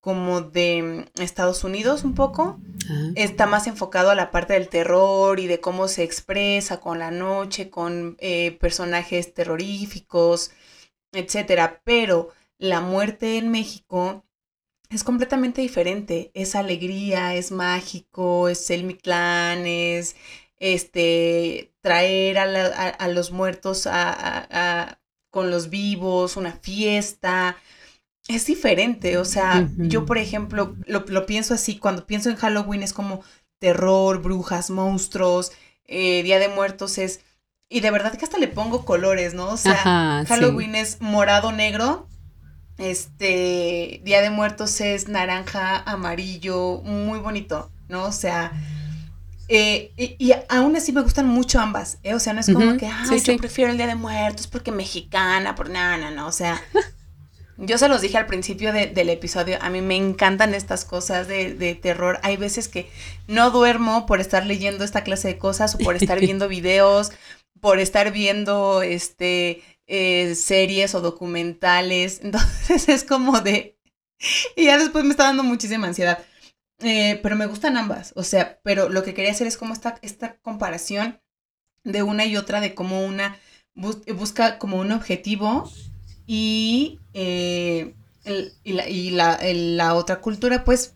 [0.00, 2.60] como de Estados Unidos un poco,
[3.16, 7.10] está más enfocado a la parte del terror y de cómo se expresa con la
[7.10, 10.52] noche, con eh, personajes terroríficos,
[11.12, 14.24] etcétera, pero la muerte en México
[14.90, 16.30] es completamente diferente.
[16.34, 20.16] Es alegría, es mágico, es el Mictlán, es
[20.58, 23.88] este, traer a, los muertos
[25.30, 27.56] con los vivos, una fiesta.
[28.28, 32.94] Es diferente, o sea, yo por ejemplo lo, pienso así, cuando pienso en Halloween es
[32.94, 33.22] como
[33.58, 35.52] terror, brujas, monstruos,
[35.84, 37.20] eh, Día de Muertos es...
[37.68, 39.48] Y de verdad que hasta le pongo colores, ¿no?
[39.48, 42.08] O sea, Halloween es morado, negro,
[42.78, 48.04] este Día de Muertos es naranja, amarillo, muy bonito, ¿no?
[48.04, 48.52] O sea,
[49.48, 52.14] eh, y, aún así me gustan mucho ambas, ¿eh?
[52.14, 55.54] O sea, no es como que, ah, yo prefiero el Día de Muertos porque mexicana,
[55.54, 56.62] por nada, no, o sea,
[57.56, 61.54] yo se los dije al principio del episodio, a mí me encantan estas cosas de,
[61.54, 62.18] de, terror.
[62.22, 62.90] Hay veces que
[63.28, 67.12] no duermo por estar leyendo esta clase de cosas o por estar viendo videos,
[67.60, 72.20] por estar viendo, este, eh, series o documentales.
[72.22, 73.78] Entonces es como de...
[74.56, 76.18] Y ya después me está dando muchísima ansiedad.
[76.80, 78.12] Eh, pero me gustan ambas.
[78.16, 81.20] O sea, pero lo que quería hacer es como esta, esta comparación
[81.84, 83.38] de una y otra, de cómo una
[83.74, 85.68] busca como un objetivo
[86.26, 87.94] y, eh,
[88.62, 90.94] y, la, y la, la, otra cultura, pues,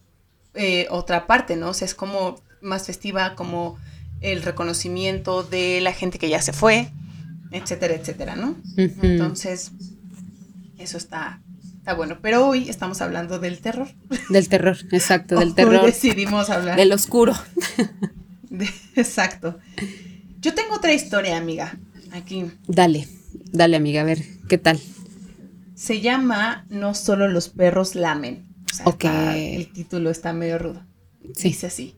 [0.89, 1.71] otra parte, ¿no?
[1.71, 3.79] O sea, es como más festiva, como
[4.21, 6.91] el reconocimiento de la gente que ya se fue,
[7.51, 8.57] etcétera, etcétera, ¿no?
[8.77, 9.73] Entonces,
[10.79, 11.41] eso está,
[11.89, 13.89] Está bueno, pero hoy estamos hablando del terror.
[14.29, 15.77] Del terror, exacto, del terror.
[15.77, 16.77] Hoy decidimos hablar.
[16.77, 17.35] Del oscuro.
[18.95, 19.59] exacto.
[20.39, 21.79] Yo tengo otra historia, amiga,
[22.13, 22.45] aquí.
[22.67, 23.09] Dale,
[23.53, 24.79] dale, amiga, a ver, ¿qué tal?
[25.75, 28.45] Se llama No solo los perros lamen.
[28.85, 30.85] O sea, el título está medio rudo.
[31.35, 31.49] Sí.
[31.49, 31.97] Dice así.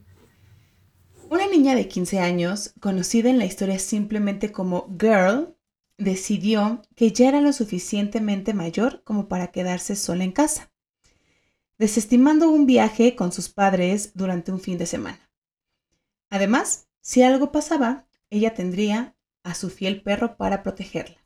[1.30, 5.56] Una niña de 15 años, conocida en la historia simplemente como Girl,
[5.96, 10.72] decidió que ya era lo suficientemente mayor como para quedarse sola en casa,
[11.78, 15.30] desestimando un viaje con sus padres durante un fin de semana.
[16.30, 19.14] Además, si algo pasaba, ella tendría
[19.44, 21.24] a su fiel perro para protegerla.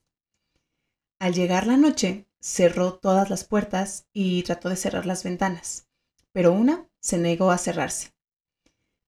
[1.19, 5.88] Al llegar la noche, cerró todas las puertas y trató de cerrar las ventanas,
[6.31, 8.13] pero una se negó a cerrarse.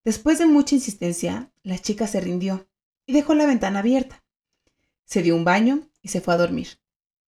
[0.06, 2.68] Después de mucha insistencia, la chica se rindió
[3.06, 4.22] y dejó la ventana abierta.
[5.04, 6.78] Se dio un baño y se fue a dormir.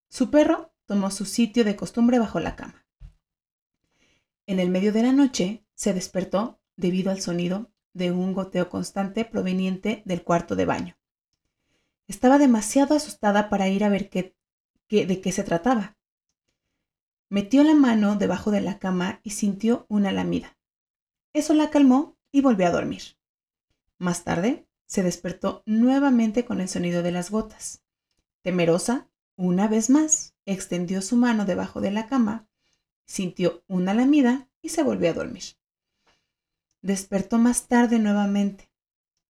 [0.08, 2.86] Su perro tomó su sitio de costumbre bajo la cama.
[4.46, 9.24] En el medio de la noche se despertó debido al sonido de un goteo constante
[9.24, 10.96] proveniente del cuarto de baño.
[12.06, 14.36] Estaba demasiado asustada para ir a ver qué,
[14.88, 15.96] de qué se trataba.
[17.28, 20.56] Metió la mano debajo de la cama y sintió una lamida.
[21.32, 23.02] Eso la calmó y volvió a dormir.
[23.98, 27.82] Más tarde, se despertó nuevamente con el sonido de las gotas.
[28.42, 32.48] Temerosa, una vez más, extendió su mano debajo de la cama,
[33.06, 35.44] sintió una lamida y se volvió a dormir.
[36.80, 38.70] Despertó más tarde nuevamente,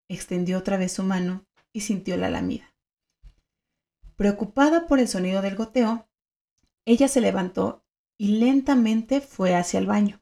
[0.09, 2.75] extendió otra vez su mano y sintió la lamida.
[4.17, 6.09] Preocupada por el sonido del goteo,
[6.85, 7.85] ella se levantó
[8.17, 10.21] y lentamente fue hacia el baño.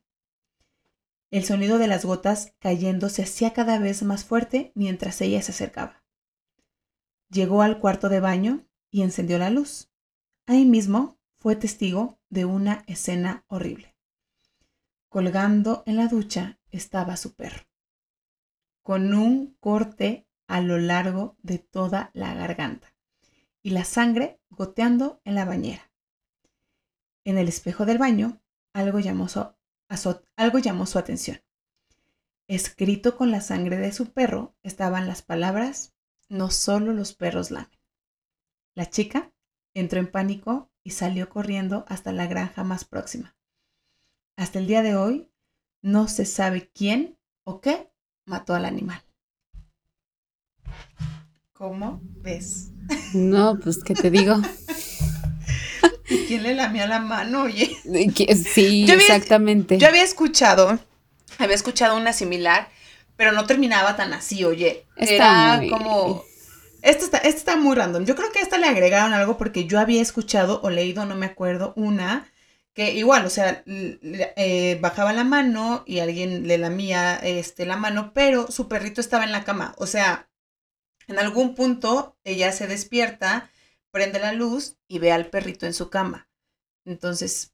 [1.37, 5.53] El sonido de las gotas cayendo se hacía cada vez más fuerte mientras ella se
[5.53, 6.03] acercaba.
[7.29, 9.90] Llegó al cuarto de baño y encendió la luz.
[10.46, 13.94] Ahí mismo fue testigo de una escena horrible.
[15.11, 17.66] Colgando en la ducha estaba su perro,
[18.83, 22.94] con un corte a lo largo de toda la garganta
[23.62, 25.92] y la sangre goteando en la bañera.
[27.25, 28.40] En el espejo del baño,
[28.72, 29.56] algo llamó su,
[30.37, 31.42] algo llamó su atención.
[32.49, 35.94] Escrito con la sangre de su perro estaban las palabras,
[36.29, 37.79] no solo los perros lamen.
[38.75, 39.33] La chica
[39.75, 43.37] entró en pánico y salió corriendo hasta la granja más próxima.
[44.37, 45.31] Hasta el día de hoy
[45.83, 47.90] no se sabe quién o qué
[48.27, 49.03] mató al animal.
[51.53, 52.72] ¿Cómo ves?
[53.14, 54.37] No, pues, ¿qué te digo?
[56.07, 57.77] quién le lamía la mano, oye?
[58.35, 59.79] Sí, exactamente.
[59.79, 60.79] Yo había escuchado,
[61.38, 62.69] había escuchado una similar,
[63.16, 64.87] pero no terminaba tan así, oye.
[64.97, 66.25] Era como...
[66.83, 68.05] Esta está, esta está muy random.
[68.05, 71.16] Yo creo que a esta le agregaron algo porque yo había escuchado o leído, no
[71.16, 72.31] me acuerdo, una
[72.77, 78.12] que igual, o sea, eh, bajaba la mano y alguien le lamía este, la mano,
[78.12, 79.75] pero su perrito estaba en la cama.
[79.79, 80.29] O sea,
[81.09, 83.51] en algún punto ella se despierta
[83.92, 86.29] prende la luz y ve al perrito en su cama.
[86.85, 87.53] Entonces,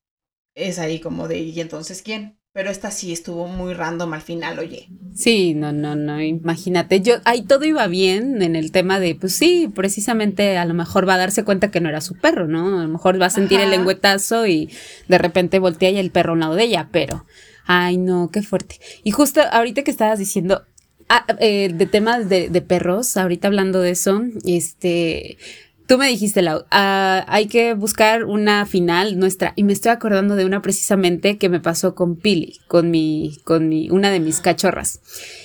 [0.55, 2.39] es ahí como de, ¿y entonces quién?
[2.55, 4.91] Pero esta sí estuvo muy random al final, oye.
[5.15, 7.01] Sí, no, no, no, imagínate.
[7.01, 11.09] Yo, ahí todo iba bien en el tema de, pues sí, precisamente a lo mejor
[11.09, 12.79] va a darse cuenta que no era su perro, ¿no?
[12.79, 14.71] A lo mejor va a sentir el lengüetazo y
[15.09, 17.25] de repente voltea y el perro a un lado de ella, pero,
[17.65, 18.79] ay, no, qué fuerte.
[19.03, 20.63] Y justo ahorita que estabas diciendo,
[21.09, 25.39] ah, eh, de temas de, de perros, ahorita hablando de eso, este,
[25.93, 29.53] Tú me dijiste, Lau, ah, hay que buscar una final nuestra.
[29.57, 33.69] Y me estoy acordando de una precisamente que me pasó con Pili, con mi, con
[33.69, 35.01] mi, una de mis cachorras.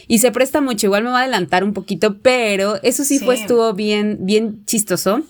[0.08, 3.36] Y se presta mucho, igual me voy a adelantar un poquito, pero eso sí, fue,
[3.36, 5.22] estuvo bien, bien chistoso.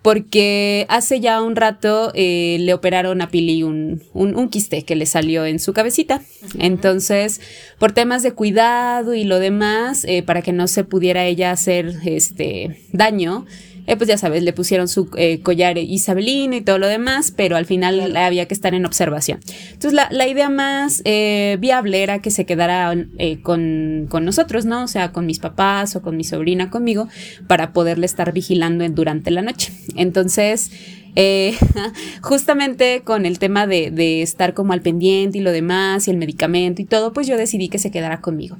[0.00, 5.04] Porque hace ya un rato eh, le operaron a Pili un, un, quiste que le
[5.04, 6.22] salió en su cabecita.
[6.58, 7.42] Entonces,
[7.78, 11.96] por temas de cuidado y lo demás, eh, para que no se pudiera ella hacer
[12.06, 13.44] este daño,
[13.86, 17.56] eh, pues ya sabes, le pusieron su eh, collar isabelino y todo lo demás, pero
[17.56, 19.40] al final había que estar en observación.
[19.72, 22.94] Entonces la, idea más eh, viable era que se quedara
[23.42, 24.84] con, con, nosotros, ¿no?
[24.84, 27.08] O sea, con mis papás o con mi sobrina conmigo,
[27.46, 29.72] para poderle estar vigilando durante la noche.
[29.96, 30.70] Entonces,
[31.16, 31.56] eh,
[32.22, 36.16] justamente con el tema de, de, estar como al pendiente y lo demás y el
[36.16, 38.56] medicamento y todo, pues yo decidí que se quedara conmigo.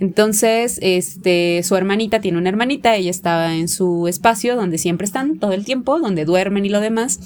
[0.00, 5.38] Entonces, este, su hermanita tiene una hermanita, ella estaba en su espacio donde siempre están
[5.38, 7.20] todo el tiempo, donde duermen y lo demás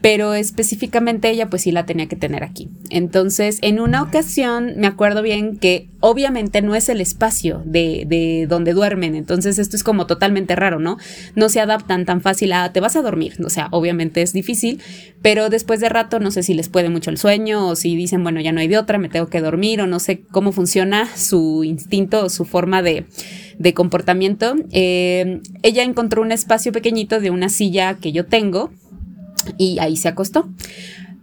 [0.00, 2.68] pero específicamente ella pues sí la tenía que tener aquí.
[2.90, 8.46] Entonces, en una ocasión me acuerdo bien que obviamente no es el espacio de, de,
[8.48, 10.98] donde duermen, entonces esto es como totalmente raro, ¿no?
[11.34, 14.80] No se adaptan tan fácil a te vas a dormir, o sea, obviamente es difícil,
[15.20, 18.22] pero después de rato no sé si les puede mucho el sueño o si dicen,
[18.22, 21.08] bueno, ya no hay de otra, me tengo que dormir o no sé cómo funciona
[21.16, 23.06] su instinto o su forma de,
[23.58, 24.54] de comportamiento.
[24.70, 28.70] Eh, ella encontró un espacio pequeñito de una silla que yo tengo
[29.56, 30.48] y ahí se acostó.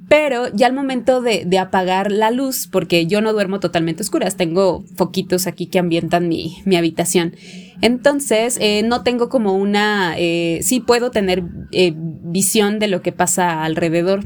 [0.07, 4.83] Pero ya al momento de, apagar la luz, porque yo no duermo totalmente oscuras, tengo
[4.95, 7.35] foquitos aquí que ambientan mi, habitación.
[7.81, 13.11] Entonces, eh, no tengo como una, eh, sí puedo tener eh, visión de lo que
[13.11, 14.25] pasa alrededor.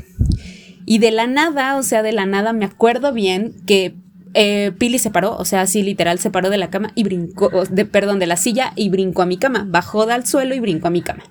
[0.85, 3.95] Y de la nada, o sea, de la nada me acuerdo bien que
[4.77, 7.85] Pili se paró, o sea, sí, literal, se paró de la cama y brincó, de,
[7.85, 9.65] perdón, de la silla y brincó a mi cama.
[9.67, 11.23] Bajó del suelo y brincó a mi cama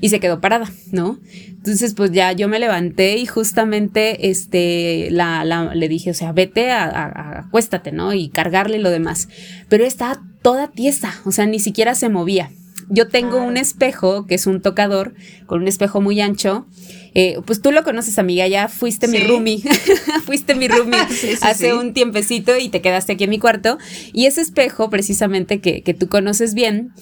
[0.00, 1.18] y se quedó parada, ¿no?
[1.48, 6.32] Entonces, pues ya yo me levanté y justamente este, la, la le dije, o sea,
[6.32, 8.14] vete a, acuéstate, ¿no?
[8.14, 9.28] Y cargarle lo demás.
[9.68, 12.50] Pero estaba toda tiesa, o sea, ni siquiera se movía.
[12.92, 15.14] Yo tengo un espejo, que es un tocador,
[15.46, 16.66] con un espejo muy ancho.
[17.14, 19.62] Eh, pues tú lo conoces, amiga, ya fuiste mi roomie,
[20.24, 20.98] fuiste mi roomie
[21.42, 23.78] hace un tiempecito y te quedaste aquí en mi cuarto.
[24.12, 26.92] Y ese espejo, precisamente, que, que tú conoces bien,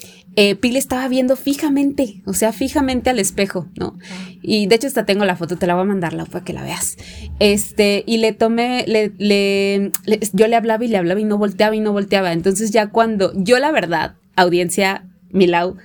[0.41, 3.99] eh, Pili estaba viendo fijamente, o sea, fijamente al espejo, ¿no?
[4.41, 6.53] Y de hecho hasta tengo la foto, te la voy a mandar la para que
[6.53, 6.97] la veas.
[7.41, 9.91] Este, y le tomé, le, le,
[10.33, 12.33] yo le hablaba y le hablaba y no volteaba y no volteaba.
[12.33, 15.77] Entonces ya cuando, yo la verdad, audiencia, Milau,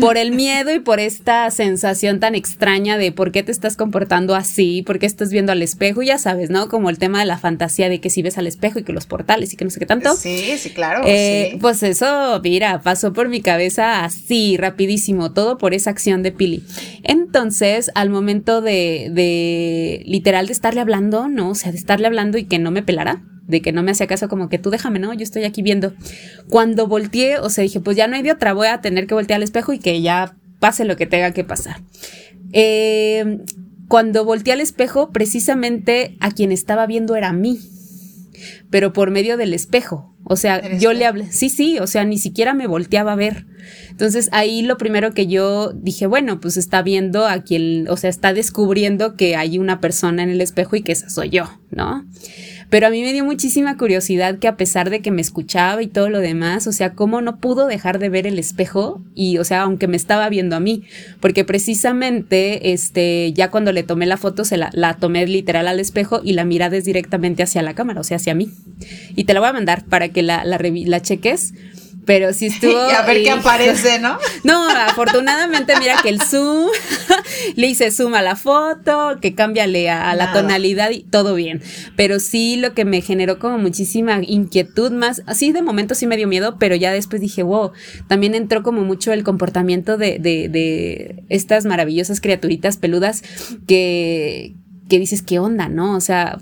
[0.00, 4.34] por el miedo y por esta sensación tan extraña de por qué te estás comportando
[4.34, 6.68] así, por qué estás viendo al espejo, ya sabes, ¿no?
[6.68, 9.06] Como el tema de la fantasía de que si ves al espejo y que los
[9.06, 10.14] portales y que no sé qué tanto.
[10.14, 11.02] Sí, sí, claro.
[11.06, 16.32] Eh, pues eso, mira, pasó por mi cabeza así, rapidísimo, todo por esa acción de
[16.32, 16.62] Pili.
[17.02, 21.50] Entonces, al momento de, de literal de estarle hablando, ¿no?
[21.50, 24.06] O sea, de estarle hablando y que no me pelara de que no me hacía
[24.06, 25.94] caso, como que tú déjame, no, yo estoy aquí viendo.
[26.48, 29.14] Cuando volteé, o sea, dije, pues ya no hay de otra, voy a tener que
[29.14, 31.80] voltear al espejo y que ya pase lo que tenga que pasar.
[32.52, 33.38] Eh,
[33.88, 37.60] cuando volteé al espejo, precisamente a quien estaba viendo era a mí,
[38.70, 40.14] pero por medio del espejo.
[40.26, 43.46] O sea, yo le hablé, sí, sí, o sea, ni siquiera me volteaba a ver.
[43.90, 48.08] Entonces ahí lo primero que yo dije, bueno, pues está viendo a quien, o sea,
[48.08, 52.06] está descubriendo que hay una persona en el espejo y que esa soy yo, ¿no?
[52.74, 55.86] Pero a mí me dio muchísima curiosidad que a pesar de que me escuchaba y
[55.86, 59.44] todo lo demás, o sea, cómo no pudo dejar de ver el espejo y, o
[59.44, 60.82] sea, aunque me estaba viendo a mí,
[61.20, 65.78] porque precisamente, este, ya cuando le tomé la foto, se la, la tomé literal al
[65.78, 68.50] espejo y la mirada es directamente hacia la cámara, o sea, hacia mí.
[69.14, 71.54] Y te la voy a mandar para que la, la, la cheques
[72.04, 72.72] pero sí estuvo.
[72.90, 74.18] y a ver qué aparece, ¿no?
[74.42, 76.68] no, afortunadamente, mira que el zoom,
[77.56, 81.62] le hice zoom a la foto, que cámbiale a, la tonalidad y todo bien.
[81.96, 86.16] Pero sí lo que me generó como muchísima inquietud más, así de momento sí me
[86.16, 87.72] dio miedo, pero ya después dije, wow,
[88.08, 93.22] también entró como mucho el comportamiento de, de, de estas maravillosas criaturitas peludas
[93.66, 94.54] que,
[94.88, 95.96] que dices, ¿qué onda, no?
[95.96, 96.38] O sea,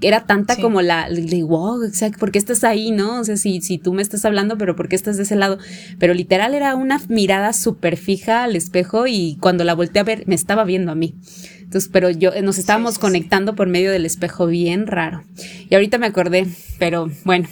[0.00, 3.20] era tanta como la, de, wow, exacto, ¿por qué estás ahí, no?
[3.20, 5.58] O sea, si, si tú me estás hablando, pero ¿por qué estás de ese lado?
[5.98, 10.24] Pero literal era una mirada súper fija al espejo y cuando la volteé a ver,
[10.26, 11.14] me estaba viendo a mí.
[11.60, 15.22] Entonces, pero yo, nos estábamos conectando por medio del espejo, bien raro.
[15.68, 16.46] Y ahorita me acordé,
[16.78, 17.48] pero bueno,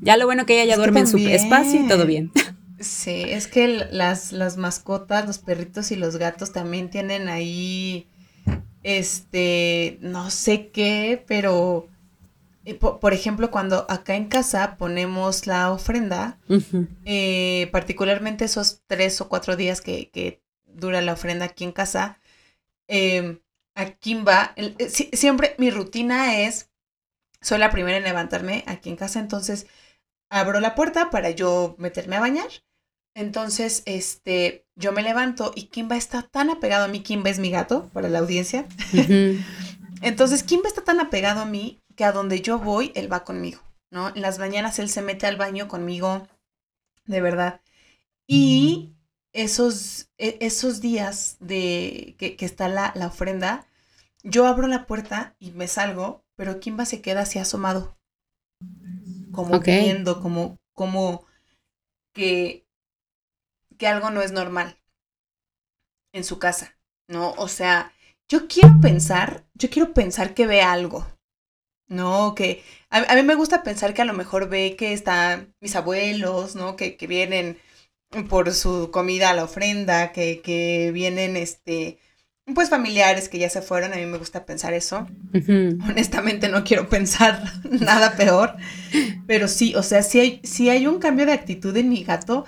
[0.00, 2.30] ya lo bueno que ella ya duerme en su espacio y todo bien.
[2.80, 8.06] Sí, es que las, las mascotas, los perritos y los gatos también tienen ahí
[8.84, 11.88] este, no sé qué, pero
[12.64, 16.38] eh, por, ejemplo, cuando acá en casa ponemos la ofrenda,
[17.04, 22.18] eh, particularmente esos tres o cuatro días que, dura la ofrenda aquí en casa,
[22.88, 23.40] eh,
[23.74, 26.70] a Kimba, eh, siempre mi rutina es,
[27.40, 29.66] soy la primera en levantarme aquí en casa, entonces
[30.30, 32.48] abro la puerta para yo meterme a bañar
[33.14, 37.50] entonces, este, yo me levanto y Kimba está tan apegado a mí, Kimba es mi
[37.50, 38.66] gato, para la audiencia.
[40.02, 43.60] Entonces, Kimba está tan apegado a mí que a donde yo voy, él va conmigo,
[43.90, 44.08] ¿no?
[44.08, 46.26] En las mañanas él se mete al baño conmigo,
[47.06, 47.60] de verdad.
[48.26, 48.96] Y
[49.32, 53.66] esos, e, esos días de que, está la, ofrenda,
[54.24, 57.96] yo abro la puerta y me salgo, pero Kimba se queda así asomado,
[59.30, 61.24] como viendo, como, como
[62.12, 62.63] que
[63.78, 64.78] que algo no es normal
[66.12, 66.76] en su casa,
[67.08, 67.32] ¿no?
[67.32, 67.92] O sea,
[68.28, 71.06] yo quiero pensar, yo quiero pensar que ve algo,
[71.88, 72.34] ¿no?
[72.34, 76.54] Que a, mí me gusta pensar que a lo mejor ve que están mis abuelos,
[76.56, 76.76] ¿no?
[76.76, 77.58] Que, que vienen
[78.28, 81.98] por su comida a la ofrenda, que, que vienen, este,
[82.54, 85.06] pues familiares que ya se fueron, a mí me gusta pensar eso.
[85.88, 88.56] Honestamente no quiero pensar nada peor,
[89.26, 92.44] pero sí, o sea, si hay, si hay un cambio de actitud en mi gato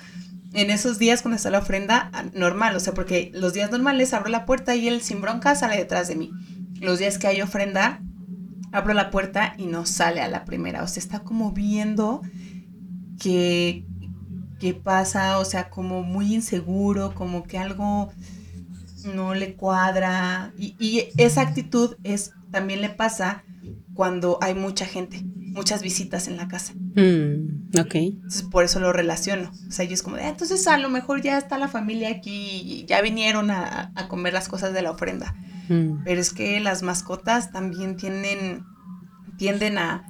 [0.56, 4.12] en esos días cuando está la ofrenda ah, normal, o sea, porque los días normales
[4.14, 6.32] abro la puerta y él sin bronca sale detrás de mí.
[6.80, 8.00] Los días que hay ofrenda,
[8.72, 12.22] abro la puerta y no sale a la primera, o sea, está como viendo
[13.18, 13.84] que
[14.82, 18.10] pasa, o sea, como muy inseguro, como que algo
[19.14, 20.52] no le cuadra.
[20.58, 23.44] Y, esa actitud es, también le pasa
[23.94, 25.24] cuando hay mucha gente,
[25.56, 26.74] muchas visitas en la casa.
[26.94, 27.94] Mm, ok.
[27.94, 29.50] Entonces por eso lo relaciono.
[29.66, 32.10] O sea, yo es como, de, ah, entonces a lo mejor ya está la familia
[32.10, 35.34] aquí, ya vinieron a, comer las cosas de la ofrenda.
[35.68, 36.04] Mm.
[36.04, 38.64] Pero es que las mascotas también tienen,
[39.38, 40.04] tienden a,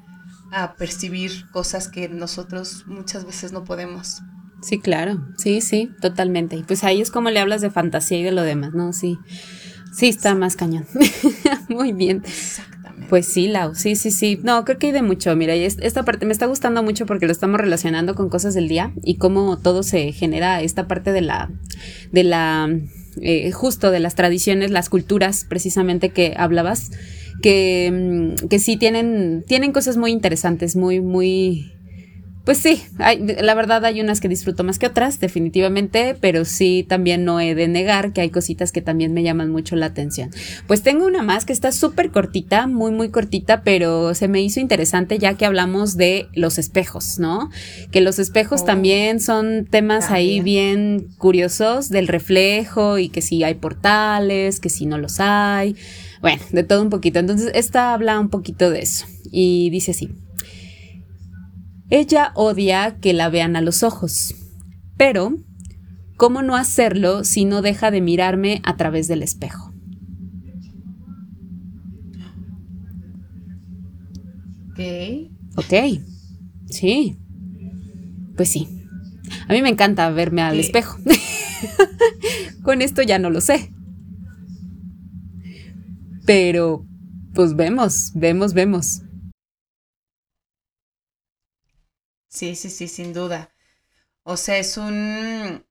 [0.52, 4.20] a percibir cosas que nosotros muchas veces no podemos.
[4.62, 6.56] Sí, claro, sí, sí, totalmente.
[6.56, 8.92] Y pues ahí es como le hablas de fantasía y de lo demás, ¿no?
[8.92, 9.16] Sí,
[9.92, 10.86] sí, está más cañón.
[11.68, 12.22] Muy bien.
[12.24, 12.75] Exactamente.
[13.08, 14.38] Pues sí, Lau, sí, sí, sí.
[14.42, 15.34] No, creo que hay de mucho.
[15.36, 18.92] Mira, esta parte me está gustando mucho porque lo estamos relacionando con cosas del día
[19.04, 21.50] y cómo todo se genera, esta parte de la,
[22.10, 22.68] de la,
[23.20, 26.90] eh, justo de las tradiciones, las culturas precisamente que hablabas,
[27.42, 31.75] que, mm, que sí tienen, tienen cosas muy interesantes, muy, muy,
[32.46, 37.24] pues sí, la verdad hay unas que disfruto más que otras, definitivamente, pero sí también
[37.24, 40.30] no he de negar que hay cositas que también me llaman mucho la atención.
[40.68, 44.60] Pues tengo una más que está súper cortita, muy, muy cortita, pero se me hizo
[44.60, 47.50] interesante ya que hablamos de los espejos, ¿no?
[47.90, 48.64] Que los espejos oh.
[48.64, 54.86] también son temas ahí bien curiosos del reflejo y que si hay portales, que si
[54.86, 55.74] no los hay.
[56.20, 57.18] Bueno, de todo un poquito.
[57.18, 60.10] Entonces, esta habla un poquito de eso y dice así.
[61.88, 64.34] Ella odia que la vean a los ojos,
[64.96, 65.36] pero
[66.16, 69.72] ¿cómo no hacerlo si no deja de mirarme a través del espejo?
[74.72, 74.80] Ok.
[75.56, 76.00] Ok.
[76.68, 77.16] Sí.
[78.36, 78.68] Pues sí.
[79.48, 80.98] A mí me encanta verme al espejo.
[82.62, 83.72] Con esto ya no lo sé.
[86.26, 86.84] Pero,
[87.32, 89.02] pues vemos, vemos, vemos.
[92.36, 93.50] Sí, sí, sí, sin duda.
[94.22, 95.64] O sea, es un...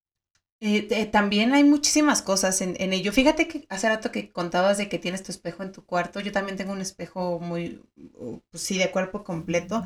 [0.62, 3.12] Eh, eh, también hay muchísimas cosas en, ello.
[3.12, 6.22] Fíjate que hace rato que contabas de que tienes tu espejo en tu cuarto.
[6.22, 7.84] Yo también tengo un espejo muy,
[8.16, 9.86] uh, pues sí, de cuerpo completo.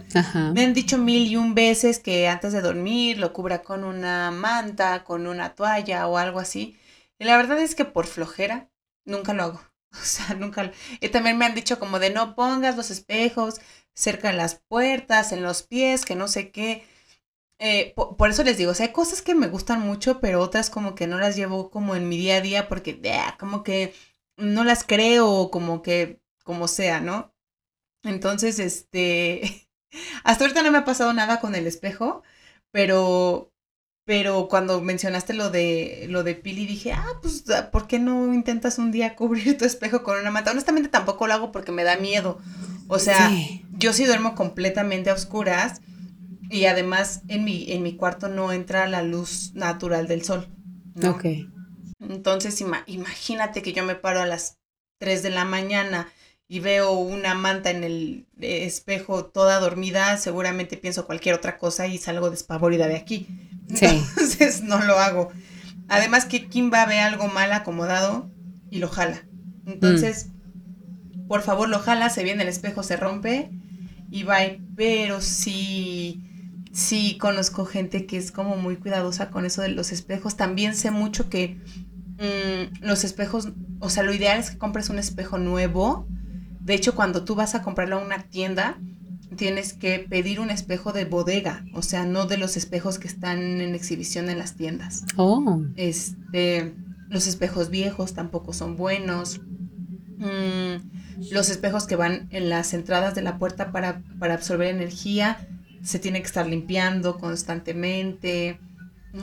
[0.53, 4.31] Me han dicho mil y un veces que antes de dormir lo cubra con una
[4.31, 6.77] manta, con una toalla o algo así.
[7.17, 8.69] Y la verdad es que por flojera
[9.03, 9.68] nunca lo hago.
[10.01, 10.71] O sea, nunca.
[11.01, 13.59] Y también me han dicho como de no pongas los espejos
[13.93, 16.85] cerca de las puertas, en los pies, que no sé qué.
[17.59, 20.69] Eh, por, eso les digo, o sea, hay cosas que me gustan mucho, pero otras
[20.69, 23.01] como que no las llevo como en mi día a día porque
[23.37, 23.93] como que
[24.37, 27.33] no las creo, como que, como sea, ¿no?
[28.03, 29.69] Entonces, este,
[30.23, 32.23] hasta ahorita no me ha pasado nada con el espejo,
[32.71, 33.53] pero,
[34.09, 38.79] pero cuando mencionaste lo de, lo de Pili, dije, ah, pues, ¿por qué no intentas
[38.79, 40.49] un día cubrir tu espejo con una manta?
[40.49, 42.39] Honestamente tampoco lo hago porque me da miedo.
[42.87, 43.31] O sea,
[43.77, 45.81] yo sí duermo completamente a oscuras
[46.49, 50.47] y además en mi, en mi cuarto no entra la luz natural del sol.
[51.07, 51.25] Ok.
[51.99, 54.57] Entonces, imagínate que yo me paro a las
[54.97, 56.07] 3 de la mañana
[56.47, 61.99] y veo una manta en el espejo toda dormida, seguramente pienso cualquier otra cosa y
[61.99, 63.27] salgo despavorida de aquí.
[63.69, 65.31] Entonces no lo hago.
[65.87, 68.31] Además que Kimba ve algo mal acomodado
[68.69, 69.23] y lo jala.
[69.65, 70.29] Entonces,
[71.27, 73.49] por favor lo jala, se viene el espejo, se rompe
[74.09, 74.37] y va.
[74.75, 76.23] Pero sí,
[76.71, 80.37] sí conozco gente que es como muy cuidadosa con eso de los espejos.
[80.37, 81.59] También sé mucho que
[82.17, 83.49] mm, los espejos,
[83.79, 86.07] o sea, lo ideal es que compres un espejo nuevo.
[86.59, 88.79] De hecho, cuando tú vas a comprarlo a una tienda,
[89.35, 93.61] tienes que pedir un espejo de bodega, o sea, no de los espejos que están
[93.61, 95.05] en exhibición en las tiendas.
[95.17, 95.61] Oh.
[95.75, 96.73] Este,
[97.09, 99.41] los espejos viejos tampoco son buenos.
[100.17, 105.47] Mm, los espejos que van en las entradas de la puerta para, absorber energía
[105.83, 108.59] se tiene que estar limpiando constantemente.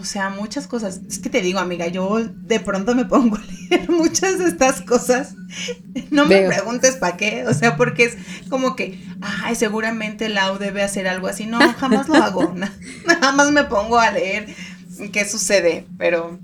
[0.00, 1.00] O sea, muchas cosas.
[1.08, 4.82] Es que te digo, amiga, yo de pronto me pongo a leer muchas de estas
[4.82, 5.34] cosas.
[6.10, 7.44] No me preguntes para qué.
[7.46, 8.16] O sea, porque es
[8.48, 8.98] como que,
[9.44, 11.46] ay, seguramente Lau debe hacer algo así.
[11.46, 12.54] No, jamás lo hago.
[13.06, 14.46] Nada más me pongo a leer
[15.12, 15.86] qué sucede.
[15.98, 16.38] Pero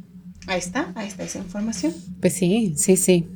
[0.47, 1.93] ahí está, ahí está esa información.
[2.21, 3.29] Pues sí, sí, sí.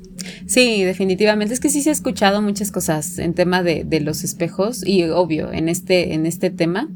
[0.47, 1.55] Sí, definitivamente.
[1.55, 5.05] Es que sí se ha escuchado muchas cosas en tema de, de los espejos y
[5.05, 6.89] obvio, en este, en este tema.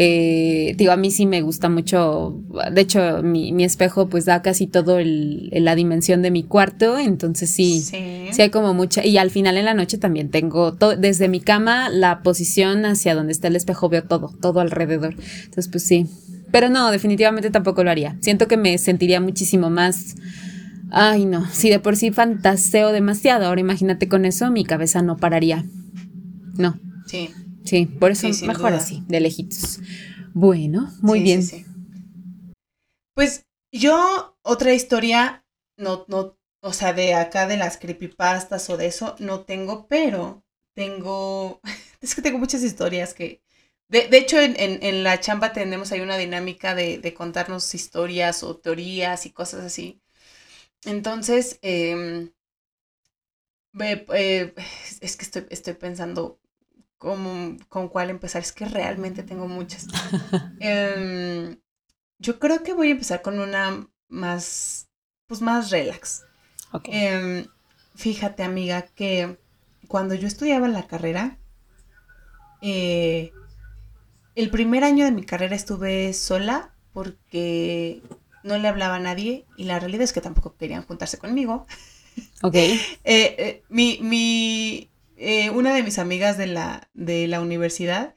[0.00, 2.40] Eh, digo, a mí sí me gusta mucho,
[2.70, 7.50] de hecho, mi, espejo pues da casi todo el, la dimensión de mi cuarto, entonces
[7.50, 11.26] sí, sí, hay como mucha, y al final en la noche también tengo todo, desde
[11.26, 15.16] mi cama, la posición hacia donde está el espejo, veo todo, todo alrededor.
[15.44, 16.06] Entonces, pues sí.
[16.52, 18.16] Pero no, definitivamente tampoco lo haría.
[18.20, 20.14] Siento que me sentiría muchísimo más...
[20.90, 25.16] Ay, no, si de por sí fantaseo demasiado, ahora imagínate con eso, mi cabeza no
[25.16, 25.66] pararía.
[26.56, 26.78] No.
[27.06, 27.30] Sí.
[27.68, 29.80] Sí, por eso mejor así, de lejitos.
[30.32, 31.42] Bueno, muy bien.
[33.14, 35.44] pues yo, otra historia,
[35.76, 40.44] no, no, o sea, de acá de las creepypastas o de eso, no tengo, pero
[40.74, 41.60] tengo,
[42.00, 43.42] es que tengo muchas historias que,
[43.88, 48.42] de, de hecho, en, en, la chamba tenemos ahí una dinámica de, de, contarnos historias
[48.42, 50.00] o teorías y cosas así.
[50.84, 52.30] Entonces, eh,
[53.80, 54.54] eh,
[55.00, 56.40] es que estoy, estoy pensando
[56.98, 58.42] con cuál empezar.
[58.42, 59.86] Es que realmente tengo muchas.
[60.60, 61.58] Em,
[62.18, 64.88] yo creo que voy a empezar con una más,
[65.26, 66.24] pues más relax.
[66.84, 67.46] Em,
[67.94, 69.38] fíjate, amiga, que
[69.86, 71.38] cuando yo estudiaba la carrera,
[72.60, 73.32] eh,
[74.34, 78.02] el primer año de mi carrera estuve sola porque
[78.42, 81.66] no le hablaba a nadie y la realidad es que tampoco querían juntarse conmigo.
[82.42, 82.54] Ok.
[83.04, 88.14] Eh, eh, mi, mi, eh, una de mis amigas de la, de la universidad,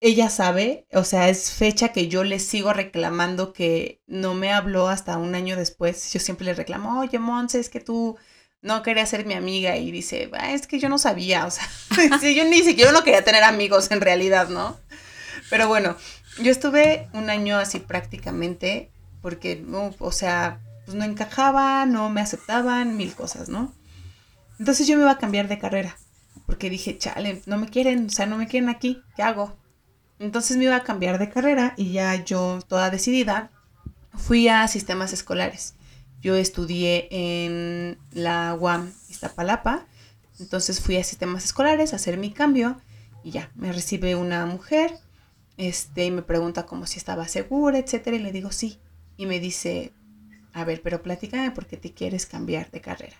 [0.00, 4.88] ella sabe, o sea, es fecha que yo le sigo reclamando que no me habló
[4.88, 6.12] hasta un año después.
[6.12, 8.18] Yo siempre le reclamo, oye, Monse, es que tú
[8.60, 9.76] no querías ser mi amiga.
[9.76, 11.66] Y dice, es que yo no sabía, o sea,
[12.22, 14.76] yo ni siquiera no quería tener amigos en realidad, ¿no?
[15.50, 15.96] Pero bueno,
[16.42, 18.90] yo estuve un año así prácticamente
[19.22, 19.64] porque,
[19.98, 23.72] o sea, pues no encajaba, no me aceptaban, mil cosas, ¿no?
[24.58, 25.96] Entonces yo me iba a cambiar de carrera
[26.46, 29.56] porque dije, chale, no me quieren, o sea, no me quieren aquí, ¿qué hago?
[30.18, 33.50] Entonces me iba a cambiar de carrera y ya yo, toda decidida,
[34.14, 35.74] fui a sistemas escolares.
[36.20, 39.86] Yo estudié en la UAM Iztapalapa,
[40.38, 42.80] entonces fui a sistemas escolares a hacer mi cambio
[43.22, 44.98] y ya, me recibe una mujer,
[45.56, 48.78] este, y me pregunta como si estaba segura, etcétera, y le digo sí.
[49.16, 49.92] Y me dice,
[50.52, 53.16] a ver, pero platícame por qué te quieres cambiar de carrera.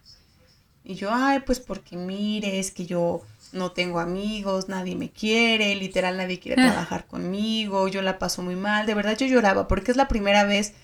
[0.85, 3.23] Y yo, ay, pues porque mire, es que yo
[3.53, 6.73] no tengo amigos, nadie me quiere, literal nadie quiere ah.
[6.73, 10.45] trabajar conmigo, yo la paso muy mal, de verdad yo lloraba porque es la primera
[10.45, 10.75] vez,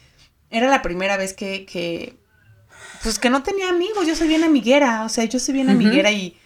[0.51, 2.17] era la primera vez que, que
[3.03, 6.13] pues que no tenía amigos, yo soy bien amiguera, o sea, yo soy bien amiguera
[6.13, 6.37] y,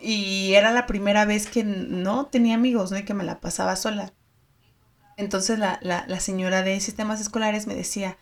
[0.00, 2.98] y era la primera vez que no tenía amigos, ¿no?
[2.98, 4.12] Y que me la pasaba sola.
[5.16, 8.18] Entonces la, la, la señora de sistemas escolares me decía,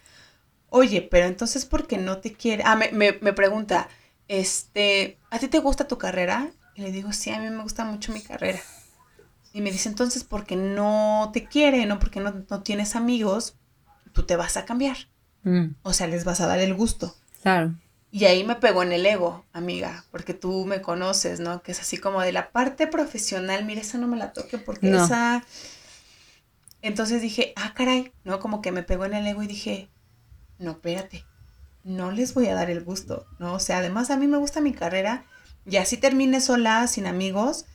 [0.71, 2.63] oye, pero entonces, ¿por qué no te quiere?
[2.67, 3.89] Ah, me, me, me pregunta,
[4.33, 6.51] este, ¿a ti te gusta tu carrera?
[6.75, 8.61] Y le digo, sí, a mí me gusta mucho mi carrera.
[9.53, 13.57] Y me dice, entonces, porque no te quiere, no porque no, tienes amigos,
[14.15, 14.97] tú te vas a cambiar.
[15.43, 15.75] Mm.
[15.83, 17.15] O sea, les vas a dar el gusto.
[17.43, 17.75] Claro.
[18.11, 21.63] Y ahí me pegó en el ego, amiga, porque tú me conoces, ¿no?
[21.63, 24.95] Que es así como de la parte profesional, mira, esa no me la toque porque
[24.95, 25.45] esa...
[26.81, 28.41] Entonces dije, ah, caray, ¿no?
[28.41, 29.91] Como que me pegó en el ego y dije,
[30.59, 31.27] no, espérate,
[31.85, 33.55] no les voy a dar el gusto, ¿no?
[33.55, 35.25] O sea, además a mí me gusta mi carrera
[35.67, 37.67] y así termine sola, sin amigos,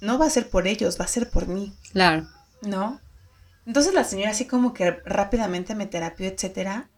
[0.00, 1.72] no va a ser por ellos, va a ser por mí.
[1.92, 2.26] Claro.
[2.62, 3.00] ¿No?
[3.66, 6.90] Entonces la señora así como que rápidamente me terapió, etcétera.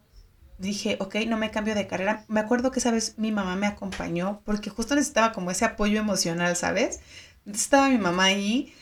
[0.57, 2.25] Dije, ok, no me cambio de carrera.
[2.27, 5.99] Me acuerdo que esa vez mi mamá me acompañó porque justo necesitaba como ese apoyo
[5.99, 6.99] emocional, ¿sabes?
[7.39, 8.73] Entonces estaba mi mamá ahí,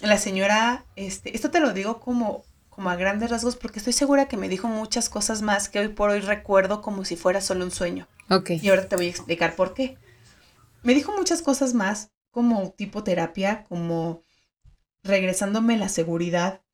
[0.00, 2.44] la señora, este, esto te lo digo como
[2.82, 5.86] como a grandes rasgos, porque estoy segura que me dijo muchas cosas más que hoy
[5.86, 8.08] por hoy recuerdo como si fuera solo un sueño.
[8.28, 8.50] Ok.
[8.60, 9.98] Y ahora te voy a explicar por qué.
[10.82, 14.24] Me dijo muchas cosas más, como tipo terapia, como
[15.04, 16.64] regresándome la seguridad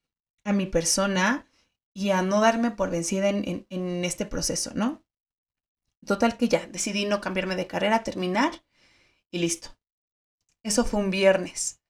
[0.44, 1.46] a mi persona
[1.92, 5.04] y a no darme por vencida en, en este proceso, ¿no?
[6.06, 8.64] Total que ya, decidí no cambiarme de carrera, terminar
[9.30, 9.76] y listo.
[10.62, 11.82] Eso fue un viernes.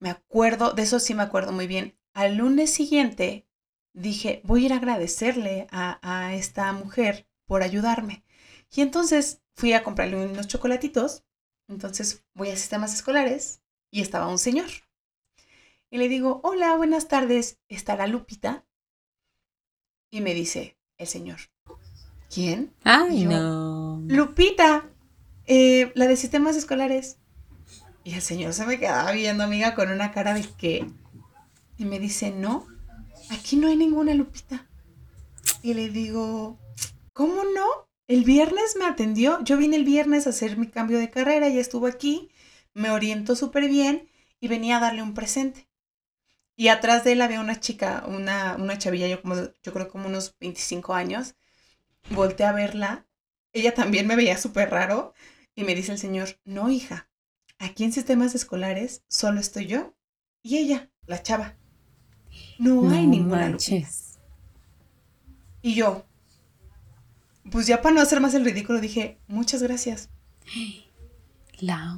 [0.00, 1.96] Me acuerdo, de eso sí me acuerdo muy bien.
[2.14, 3.44] Al lunes siguiente
[3.92, 8.24] dije, voy a ir a agradecerle a, esta mujer por ayudarme.
[8.72, 11.24] Y entonces fui a comprarle unos chocolatitos.
[11.68, 14.68] Entonces voy a sistemas escolares y estaba un señor.
[15.90, 18.64] Y le digo, hola, buenas tardes, ¿estará Lupita?
[20.10, 21.38] Y me dice el señor,
[22.32, 22.72] ¿quién?
[22.84, 24.02] Ay, no.
[24.06, 24.88] Lupita,
[25.46, 27.18] eh, la de sistemas escolares.
[28.04, 30.86] Y el señor se me quedaba viendo, amiga, con una cara de que
[31.76, 32.66] y me dice, no,
[33.30, 34.68] aquí no hay ninguna Lupita.
[35.62, 36.58] Y le digo,
[37.12, 37.88] ¿cómo no?
[38.06, 39.42] El viernes me atendió.
[39.44, 42.30] Yo vine el viernes a hacer mi cambio de carrera, y estuvo aquí,
[42.74, 44.08] me orientó súper bien
[44.40, 45.68] y venía a darle un presente.
[46.56, 50.06] Y atrás de él había una chica, una, una chavilla, yo, como, yo creo como
[50.06, 51.34] unos 25 años.
[52.10, 53.06] Volté a verla.
[53.52, 55.14] Ella también me veía súper raro.
[55.54, 57.08] Y me dice el señor, no, hija,
[57.58, 59.94] aquí en sistemas escolares solo estoy yo
[60.42, 61.56] y ella, la chava.
[62.58, 63.88] No, hay ninguna Lupita.
[65.62, 66.04] Y yo,
[67.50, 70.10] pues ya para no hacer más el ridículo, dije, muchas gracias.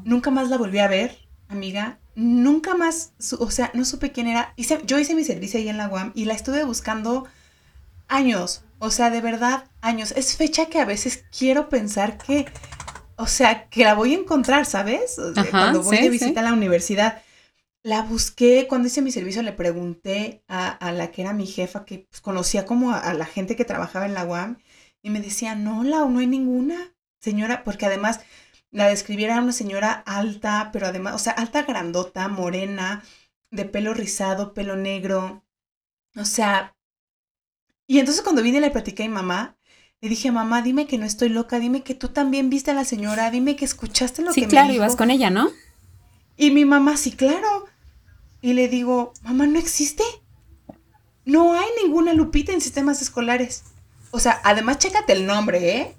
[0.04, 1.18] Nunca más la volví a ver,
[1.48, 1.98] amiga.
[2.14, 4.52] Nunca más, o sea, no supe quién era.
[4.56, 7.26] Hice, yo hice mi servicio ahí en la UAM y la estuve buscando
[8.08, 8.62] años.
[8.78, 10.12] O sea, de verdad, años.
[10.12, 12.46] Es fecha que a veces quiero pensar que,
[13.16, 15.16] o sea, que la voy a encontrar, ¿sabes?
[15.50, 17.22] Cuando voy de visita a la universidad.
[17.86, 22.08] La busqué, cuando hice mi servicio le pregunté a, la que era mi jefa, que
[22.10, 24.58] pues, conocía como a, la gente que trabajaba en la UAM,
[25.02, 28.22] y me decía, no, la no hay ninguna señora, porque además
[28.72, 33.04] la describiera una señora alta, pero además, o sea, alta grandota, morena,
[33.52, 35.44] de pelo rizado, pelo negro.
[36.16, 36.74] O sea,
[37.86, 39.58] y entonces cuando vine le platiqué a mi mamá,
[40.00, 42.84] le dije, mamá, dime que no estoy loca, dime que tú también viste a la
[42.84, 44.50] señora, dime que escuchaste lo que me dijo.
[44.50, 45.50] Sí, claro, ibas con ella, ¿no?
[46.36, 47.75] Y mi mamá, sí, claro.
[48.46, 50.04] Y le digo, mamá, ¿no existe?
[51.24, 53.64] No hay ninguna Lupita en sistemas escolares.
[54.12, 55.96] O sea, además, chécate el nombre, ¿eh?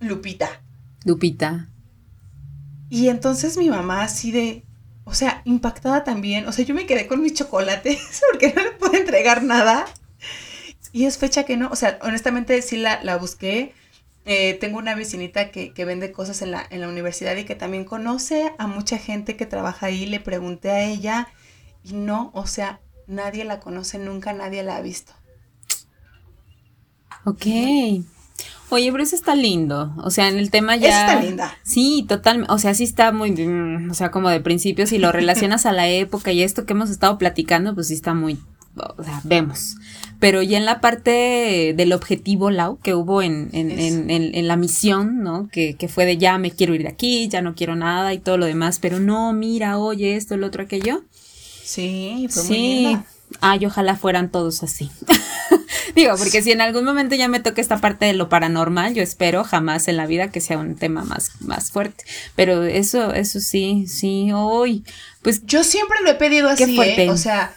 [0.00, 0.62] Lupita.
[1.04, 1.68] Lupita.
[2.88, 4.64] Y entonces mi mamá así de,
[5.04, 6.48] o sea, impactada también.
[6.48, 9.86] O sea, yo me quedé con mis chocolates porque no le puedo entregar nada.
[10.90, 13.74] Y es fecha que no, o sea, honestamente sí la, la busqué.
[14.24, 17.54] Eh, tengo una vecinita que, que, vende cosas en la, en la universidad y que
[17.54, 20.06] también conoce a mucha gente que trabaja ahí.
[20.06, 21.28] Le pregunté a ella
[21.84, 25.12] y no, o sea, nadie la conoce, nunca nadie la ha visto.
[27.24, 27.46] Ok.
[28.70, 29.92] Oye, pero eso está lindo.
[29.98, 31.06] O sea, en el tema ya.
[31.06, 31.58] está linda.
[31.62, 32.52] Sí, totalmente.
[32.52, 33.34] O sea, sí está muy.
[33.90, 36.90] O sea, como de principio, si lo relacionas a la época y esto que hemos
[36.90, 38.38] estado platicando, pues sí está muy.
[38.76, 39.76] O sea, vemos.
[40.20, 44.56] Pero ya en la parte del objetivo, Lau, que hubo en, en, en, en la
[44.56, 45.48] misión, ¿no?
[45.48, 48.18] Que, que, fue de ya me quiero ir de aquí, ya no quiero nada y
[48.18, 51.02] todo lo demás, pero no, mira, oye, esto, el otro, aquello.
[51.70, 53.04] Sí, fue muy linda.
[53.40, 54.90] Ay, ojalá fueran todos así.
[55.94, 59.04] Digo, porque si en algún momento ya me toca esta parte de lo paranormal, yo
[59.04, 62.04] espero jamás en la vida que sea un tema más, más fuerte.
[62.34, 64.84] Pero eso, eso sí, sí, hoy.
[65.22, 67.08] Pues yo siempre lo he pedido así, ¿eh?
[67.08, 67.54] O sea,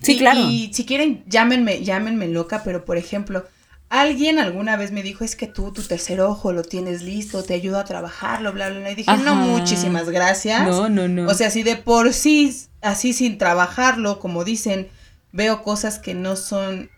[0.00, 0.40] sí, claro.
[0.40, 3.44] Y si quieren, llámenme, llámenme loca, pero por ejemplo,
[3.90, 7.52] alguien alguna vez me dijo, es que tú, tu tercer ojo lo tienes listo, te
[7.52, 8.90] ayudo a trabajarlo, bla, bla, bla.
[8.92, 10.66] Y dije, no, muchísimas gracias.
[10.66, 11.28] No, no, no.
[11.28, 14.88] O sea, si de por sí, así sin trabajarlo, como dicen,
[15.32, 16.90] veo cosas que no son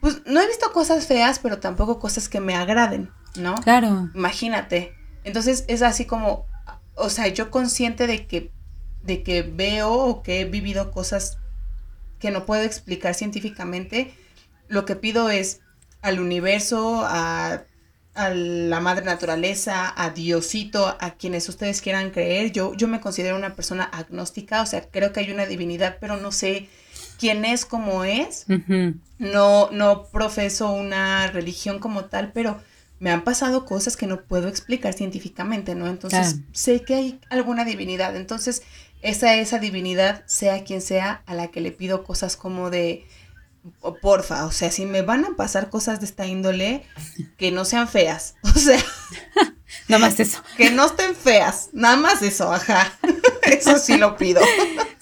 [0.00, 3.56] pues no he visto cosas feas, pero tampoco cosas que me agraden, ¿no?
[3.56, 4.10] Claro.
[4.14, 4.94] Imagínate.
[5.24, 6.46] Entonces es así como,
[6.94, 8.52] o sea, yo consciente de que,
[9.02, 11.38] de que veo o que he vivido cosas
[12.20, 14.14] que no puedo explicar científicamente,
[14.68, 15.60] lo que pido es
[16.00, 17.64] al universo, a,
[18.18, 22.50] a la madre naturaleza, a Diosito, a quienes ustedes quieran creer.
[22.50, 26.16] Yo, yo me considero una persona agnóstica, o sea, creo que hay una divinidad, pero
[26.16, 26.68] no sé
[27.20, 28.46] quién es como es.
[29.18, 32.60] No, no profeso una religión como tal, pero
[32.98, 35.86] me han pasado cosas que no puedo explicar científicamente, ¿no?
[35.86, 38.16] Entonces sé que hay alguna divinidad.
[38.16, 38.62] Entonces,
[39.00, 43.06] esa, esa divinidad, sea quien sea, a la que le pido cosas como de,
[44.00, 46.84] porfa, o sea, si me van a pasar cosas de esta índole,
[47.36, 48.34] que no sean feas.
[48.42, 48.82] O sea,
[49.88, 50.42] nada más eso.
[50.56, 52.92] Que no estén feas, nada más eso, ajá.
[53.44, 54.42] Eso sí lo pido.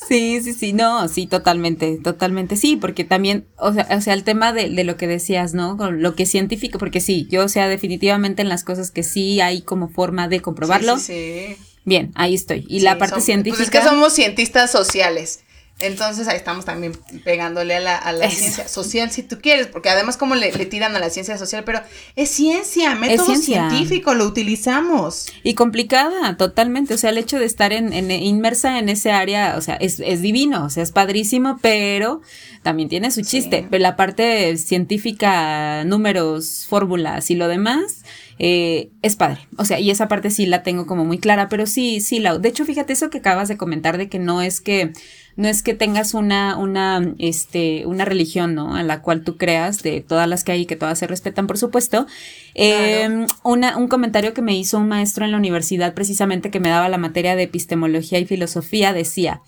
[0.06, 4.22] Sí, sí, sí, no, sí, totalmente, totalmente, sí, porque también, o sea, o sea el
[4.22, 5.76] tema de, de lo que decías, ¿no?
[5.76, 9.02] Con lo que es científico, porque sí, yo, o sea, definitivamente en las cosas que
[9.02, 10.96] sí hay como forma de comprobarlo.
[10.98, 12.66] Sí, sí, Bien, ahí estoy.
[12.68, 13.58] Y la parte científica.
[13.58, 15.40] Pues es que somos cientistas sociales.
[15.78, 19.90] Entonces ahí estamos también pegándole a la, a la ciencia social, si tú quieres, porque
[19.90, 21.82] además como le, le, tiran a la ciencia social, pero
[22.14, 25.26] es ciencia, método científico, lo utilizamos.
[25.42, 29.54] Y complicada, totalmente, o sea, el hecho de estar en, en inmersa en ese área,
[29.58, 32.22] o sea, es, es, divino, o sea, es padrísimo, pero
[32.62, 38.02] también tiene su chiste, pero la parte científica, números, fórmulas y lo demás,
[38.38, 39.46] eh, es padre.
[39.56, 42.38] O sea, y esa parte sí la tengo como muy clara, pero sí, sí, la,
[42.38, 44.92] de hecho, fíjate eso que acabas de comentar de que no es que,
[45.36, 48.78] no es que tengas una, una, este, una religión, ¿no?
[48.78, 51.58] En la cual tú creas, de todas las que hay, que todas se respetan, por
[51.58, 52.06] supuesto.
[52.54, 56.70] Eh, una, un comentario que me hizo un maestro en la universidad, precisamente que me
[56.70, 59.42] daba la materia de epistemología y filosofía, decía,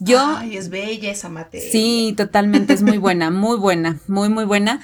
[0.00, 0.18] yo.
[0.38, 1.70] Ay, es bella esa materia.
[1.70, 4.80] Sí, totalmente, es muy buena, muy buena, muy, muy buena.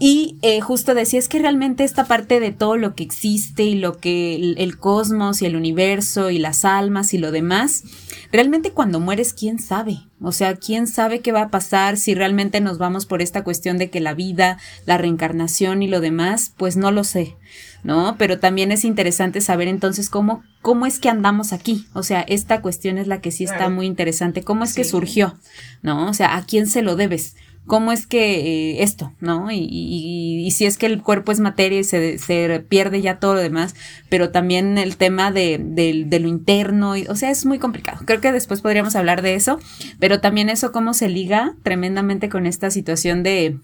[0.00, 3.74] Y eh, justo decía, es que realmente esta parte de todo lo que existe y
[3.74, 7.82] lo que el, cosmos y el universo y las almas y lo demás,
[8.30, 9.98] realmente cuando mueres, ¿quién sabe?
[10.20, 13.76] O sea, ¿quién sabe qué va a pasar si realmente nos vamos por esta cuestión
[13.76, 16.52] de que la vida, la reencarnación y lo demás?
[16.56, 17.34] Pues no lo sé,
[17.82, 18.14] ¿no?
[18.18, 21.88] Pero también es interesante saber entonces cómo, cómo es que andamos aquí.
[21.92, 24.44] O sea, esta cuestión es la que sí está muy interesante.
[24.44, 25.36] ¿Cómo es que surgió?
[25.82, 26.08] ¿No?
[26.08, 27.34] O sea, ¿a quién se lo debes?
[27.68, 29.52] Cómo es que eh, esto, ¿no?
[29.52, 33.34] Y, y, si es que el cuerpo es materia y se, se, pierde ya todo
[33.34, 33.76] lo demás,
[34.08, 38.00] pero también el tema de, de, lo interno, y, o sea, es muy complicado.
[38.04, 39.60] Creo que después podríamos hablar de eso,
[40.00, 43.58] pero también eso cómo se liga tremendamente con esta situación de,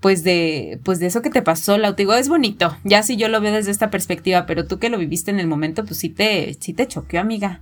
[0.00, 3.28] pues de, pues de eso que te pasó, la digo, es bonito, ya si yo
[3.28, 6.08] lo veo desde esta perspectiva, pero tú que lo viviste en el momento, pues sí
[6.08, 7.60] te, sí te choqueó, amiga.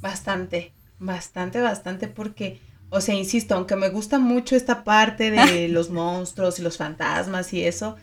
[0.00, 2.60] Bastante, bastante, bastante, porque
[2.94, 7.52] o sea, insisto, aunque me gusta mucho esta parte de los monstruos y los fantasmas
[7.52, 7.96] y eso,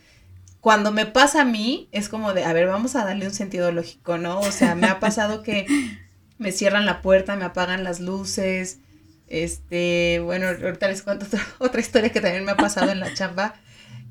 [0.59, 3.71] cuando me pasa a mí es como de, a ver, vamos a darle un sentido
[3.71, 4.39] lógico, ¿no?
[4.39, 5.65] O sea, me ha pasado que
[6.37, 8.79] me cierran la puerta, me apagan las luces,
[9.27, 11.25] este, bueno, ahorita les cuento
[11.59, 13.55] otra, historia que también me ha pasado en la chamba,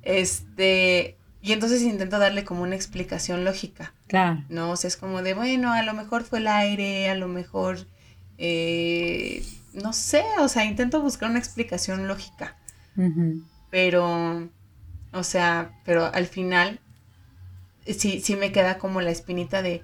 [0.02, 3.92] este, y entonces intento darle como una explicación lógica.
[4.06, 4.42] Claro.
[4.48, 7.28] No, o sea, es como de, bueno, a lo mejor fue el aire, a lo
[7.28, 7.86] mejor...
[8.42, 12.56] Eh, no sé, o sea, intento buscar una explicación lógica.
[13.70, 14.48] Pero,
[15.12, 16.80] o sea, pero al final
[17.86, 19.82] sí, sí me queda como la espinita de,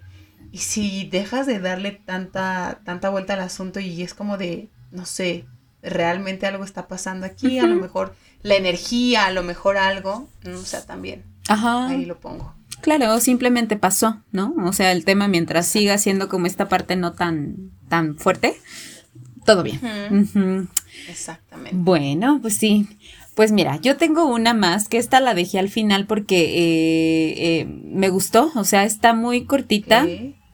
[0.53, 5.07] y si dejas de darle tanta, tanta vuelta al asunto y es como de, no
[5.07, 5.47] sé,
[5.83, 10.59] realmente algo está pasando aquí, a lo mejor la energía, a lo mejor algo, o
[10.59, 11.25] sea, también.
[11.49, 11.89] Ajá.
[11.89, 12.55] Ahí lo pongo.
[12.81, 14.55] Claro, simplemente pasó, ¿no?
[14.65, 18.61] O sea, el tema mientras siga siendo como esta parte no tan, tan fuerte,
[19.47, 19.81] todo bien.
[21.09, 21.77] Exactamente.
[21.79, 22.87] Bueno, pues sí.
[23.35, 27.67] Pues mira, yo tengo una más, que esta la dejé al final porque eh, eh,
[27.85, 30.07] me gustó, o sea, está muy cortita.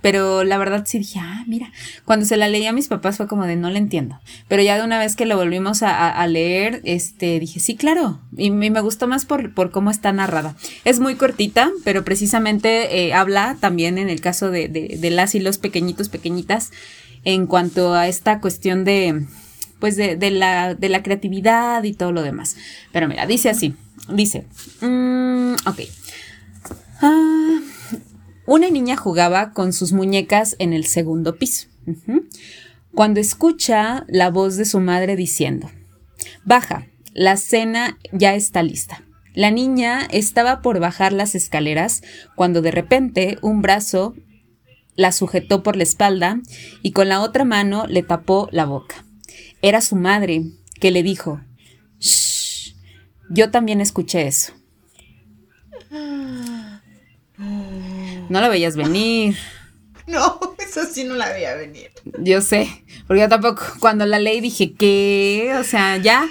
[0.03, 1.71] Pero la verdad sí dije, ah, mira,
[2.05, 4.19] cuando se la leí a mis papás fue como de no la entiendo.
[4.49, 8.19] Pero ya de una vez que lo volvimos a, leer, este, dije, sí, claro.
[8.37, 10.57] Y, me gustó más por, por, cómo está narrada.
[10.85, 15.37] Es muy cortita, pero precisamente eh, habla también en el caso de, de, de las
[15.37, 16.73] y los pequeñitos, pequeñitas,
[17.25, 19.27] en cuanto a esta cuestión de,
[19.79, 22.57] pues de, la, de la creatividad y todo lo demás.
[22.93, 23.75] Pero mira, dice así,
[24.09, 24.47] dice,
[24.81, 25.81] mm, ok.
[27.01, 27.61] Ah,
[28.47, 31.69] una niña jugaba con sus muñecas en el segundo piso,
[32.95, 35.71] cuando escucha la voz de su madre diciendo,
[36.45, 39.03] baja, la cena ya está lista.
[39.35, 42.03] La niña estaba por bajar las escaleras
[42.35, 44.15] cuando de repente un brazo
[44.95, 46.41] la sujetó por la espalda
[46.83, 49.05] y con la otra mano le tapó la boca.
[49.63, 50.43] Era su madre,
[50.81, 51.41] que le dijo,
[52.01, 52.75] Shh,
[53.31, 54.53] yo también escuché eso.
[58.29, 59.37] No la veías venir.
[60.05, 61.93] No, eso sí no la veía venir.
[62.19, 62.69] Yo sé,
[63.07, 65.55] porque yo tampoco, cuando la leí dije, ¿qué?
[65.61, 66.29] O sea, ya,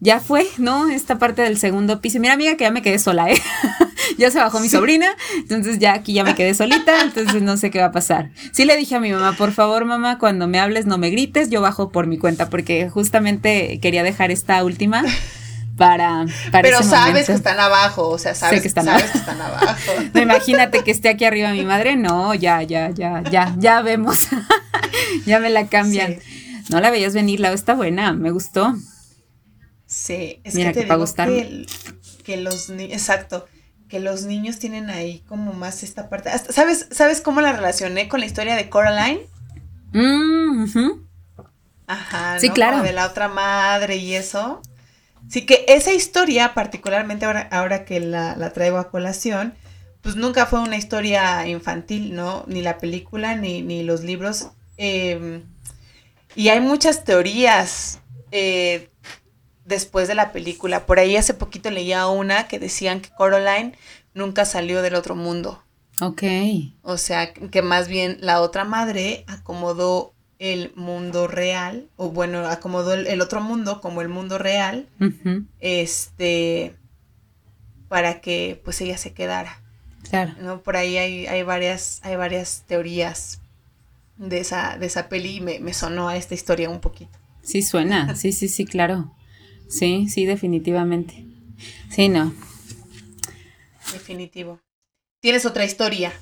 [0.00, 0.90] ya fue, ¿no?
[0.90, 2.20] Esta parte del segundo piso.
[2.20, 3.40] Mira, amiga, que ya me quedé sola, ¿eh?
[4.18, 7.70] ya se bajó mi sobrina, entonces ya aquí ya me quedé solita, entonces no sé
[7.70, 8.30] qué va a pasar.
[8.52, 11.50] Sí le dije a mi mamá, por favor, mamá, cuando me hables no me grites,
[11.50, 15.04] yo bajo por mi cuenta, porque justamente quería dejar esta última
[15.76, 19.40] para, para Pero sabes que están abajo, o sea, sabes, que, están sabes que están
[19.40, 19.92] abajo.
[20.14, 24.28] no, imagínate que esté aquí arriba mi madre, no, ya, ya, ya, ya, ya vemos.
[25.26, 26.18] ya me la cambian.
[26.70, 28.74] No la veías venir, la está buena, me gustó.
[29.94, 31.66] Sí, es que te digo que,
[32.24, 33.46] que, los exacto,
[33.88, 36.30] que los niños tienen ahí como más esta parte.
[36.50, 39.20] ¿Sabes, ¿Sabes cómo la relacioné con la historia de Coraline?
[39.92, 40.66] Mm,
[41.86, 42.82] Ajá, sí, claro.
[42.82, 44.60] de la otra madre y eso.
[45.28, 49.54] Sí, que esa historia, particularmente ahora, ahora que la, traigo a colación,
[50.02, 52.44] pues nunca fue una historia infantil, ¿no?
[52.48, 54.48] Ni la película, ni, ni los libros.
[54.76, 55.44] Em,
[56.34, 58.00] y hay muchas teorías
[58.32, 58.90] eh,
[59.64, 60.86] después de la película.
[60.86, 63.74] Por ahí hace poquito leía una que decían que Coraline
[64.14, 65.62] nunca salió del otro mundo.
[66.00, 66.22] Ok.
[66.82, 72.94] O sea, que más bien la otra madre acomodó el mundo real, o bueno, acomodó
[72.94, 74.88] el, otro mundo como el mundo real,
[75.60, 76.76] este,
[77.88, 79.60] para que pues ella se quedara.
[80.08, 80.34] Claro.
[80.40, 80.60] ¿no?
[80.60, 83.40] Por ahí hay, hay, varias, hay varias teorías
[84.18, 87.18] de esa, de esa peli y me, me sonó a esta historia un poquito.
[87.42, 89.14] Sí, suena, sí, sí, sí, claro.
[89.68, 91.24] Sí, sí, definitivamente.
[91.90, 92.32] Sí, no.
[93.92, 94.60] Definitivo.
[95.20, 96.12] ¿Tienes otra historia?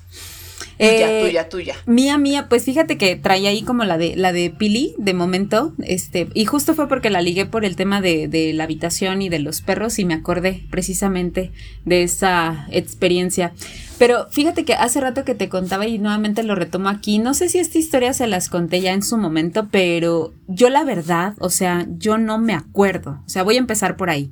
[0.77, 1.75] Tuya, eh, tuya, tuya.
[1.85, 5.73] Mía, mía, pues fíjate que traía ahí como la de la de Pili de momento,
[5.83, 9.29] este, y justo fue porque la ligué por el tema de, de la habitación y
[9.29, 11.51] de los perros y me acordé precisamente
[11.85, 13.53] de esa experiencia.
[13.97, 17.47] Pero fíjate que hace rato que te contaba y nuevamente lo retomo aquí, no sé
[17.49, 21.49] si esta historia se las conté ya en su momento, pero yo la verdad, o
[21.49, 24.31] sea, yo no me acuerdo, o sea, voy a empezar por ahí.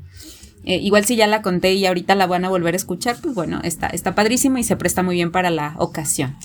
[0.63, 3.33] Eh, igual si ya la conté y ahorita la van a volver a escuchar, pues
[3.33, 6.35] bueno, está, está padrísimo y se presta muy bien para la ocasión.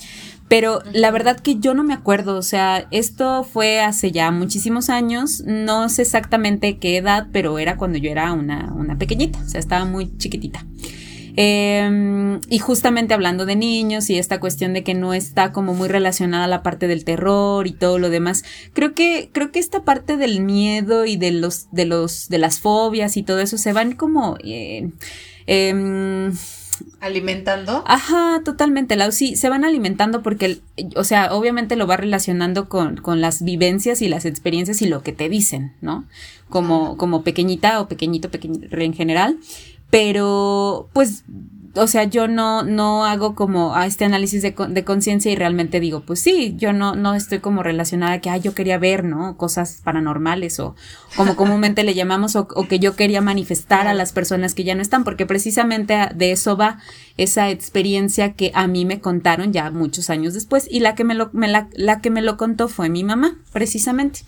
[0.47, 4.89] Pero la verdad que yo no me acuerdo, o sea, esto fue hace ya muchísimos
[4.89, 9.49] años, no sé exactamente qué edad, pero era cuando yo era una, una pequeñita, o
[9.49, 10.65] sea, estaba muy chiquitita.
[11.39, 15.87] Em, y justamente hablando de niños y esta cuestión de que no está como muy
[15.87, 19.83] relacionada a la parte del terror y todo lo demás, creo que, creo que esta
[19.83, 23.71] parte del miedo y de los, de los, de las fobias y todo eso se
[23.71, 24.89] van como, eh,
[25.45, 26.33] em,
[27.01, 27.83] alimentando.
[27.85, 29.11] Ajá, totalmente, Lau.
[29.11, 30.57] Sí, se van alimentando porque,
[30.95, 35.03] o sea, obviamente lo va relacionando con, con, las vivencias y las experiencias y lo
[35.03, 36.05] que te dicen, ¿no?
[36.49, 39.37] Como, como pequeñita o pequeñito, pequeñito en general
[39.89, 41.23] pero pues
[41.77, 45.79] o sea, yo no, no hago como a este análisis de, de conciencia y realmente
[45.79, 49.03] digo, pues sí, yo no, no estoy como relacionada a que, ay, yo quería ver,
[49.03, 49.37] ¿no?
[49.37, 50.75] Cosas paranormales o
[51.15, 54.81] como comúnmente le llamamos o, que yo quería manifestar a las personas que ya no
[54.81, 56.79] están, porque precisamente de eso va
[57.17, 61.15] esa experiencia que a mí me contaron ya muchos años después y la que me
[61.15, 64.21] lo, me la, la que me lo contó fue mi mamá, precisamente.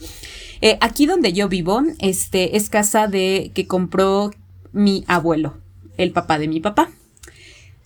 [0.61, 4.31] Eh, aquí donde yo vivo, este, es casa de que compró
[4.71, 5.57] mi abuelo,
[5.97, 6.89] el papá de mi papá.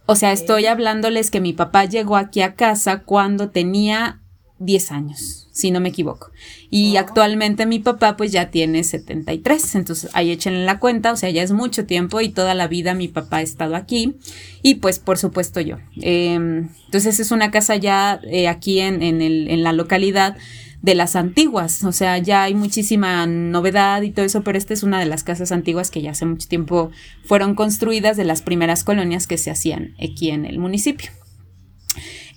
[0.06, 4.20] O sea, estoy hablándoles que mi papá llegó aquí a casa cuando tenía
[4.60, 6.32] 10 años, si no me equivoco.
[6.70, 11.30] Y actualmente mi papá pues ya tiene 73, entonces ahí échenle la cuenta, o sea,
[11.30, 14.16] ya es mucho tiempo y toda la vida mi papá ha estado aquí
[14.62, 15.78] y pues por supuesto yo.
[16.02, 20.38] Em, entonces es una casa ya eh, aquí en, en, el, en la localidad
[20.84, 24.84] de las antiguas, o sea, ya hay muchísima novedad y todo eso, pero esta es
[24.84, 26.92] una de las casas antiguas que ya hace mucho tiempo
[27.24, 31.10] fueron construidas de las primeras colonias que se hacían aquí en el municipio.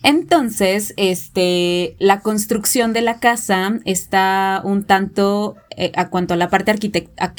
[0.05, 6.49] Entonces, este, la construcción de la casa está un tanto eh, a cuanto a la
[6.49, 6.71] parte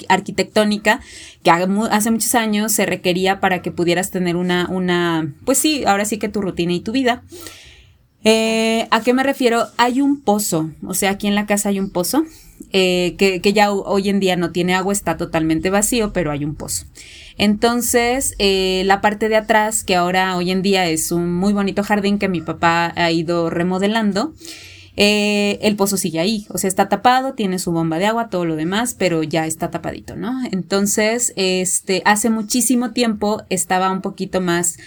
[0.10, 0.99] arquitectónica,
[1.41, 6.03] que hace muchos años se requería para que pudieras tener una, una, pues sí, ahora
[6.03, 7.24] sí que tu rutina y tu vida.
[8.24, 9.68] Eh, ¿A qué me refiero?
[9.78, 12.26] Hay un pozo, o sea, aquí en la casa hay un pozo,
[12.74, 16.55] eh, que, ya hoy en día no tiene agua, está totalmente vacío, pero hay un
[16.55, 16.86] pozo.
[17.38, 21.84] Entonces, eh, la parte de atrás, que ahora hoy en día es un muy bonito
[21.84, 24.34] jardín que mi papá ha ido remodelando,
[24.99, 28.55] el pozo sigue ahí, o sea, está tapado, tiene su bomba de agua, todo lo
[28.55, 30.43] demás, pero ya está tapadito, ¿no?
[30.51, 34.78] Entonces, este, hace muchísimo tiempo estaba un poquito más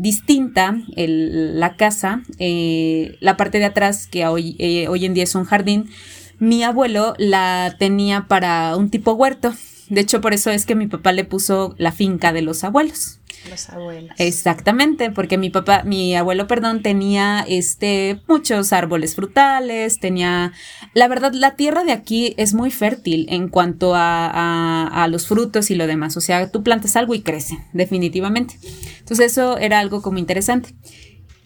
[0.00, 5.34] distinta la casa, eh, la parte de atrás, que hoy, eh, hoy en día es
[5.34, 5.90] un jardín,
[6.38, 9.52] mi abuelo la tenía para un tipo huerto.
[9.90, 13.18] De hecho, por eso es que mi papá le puso la finca de los abuelos.
[13.50, 14.14] Los abuelos.
[14.18, 20.52] Exactamente, porque mi papá, mi abuelo, perdón, tenía este muchos árboles frutales, tenía,
[20.94, 25.72] la verdad, la tierra de aquí es muy fértil en cuanto a, a, los frutos
[25.72, 26.16] y lo demás.
[26.16, 28.58] O sea, tú plantas algo y crece, definitivamente.
[29.00, 30.72] Entonces eso era algo como interesante.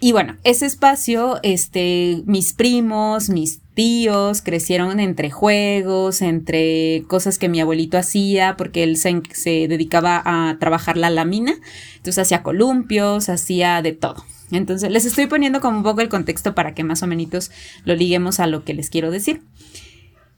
[0.01, 7.49] Y bueno, ese espacio, este, mis primos, mis tíos crecieron entre juegos, entre cosas que
[7.49, 11.55] mi abuelito hacía, porque él se, se dedicaba a trabajar la lámina,
[11.97, 14.25] entonces hacía columpios, hacía de todo.
[14.51, 17.51] Entonces les estoy poniendo como un poco el contexto para que más o menos
[17.85, 19.43] lo liguemos a lo que les quiero decir.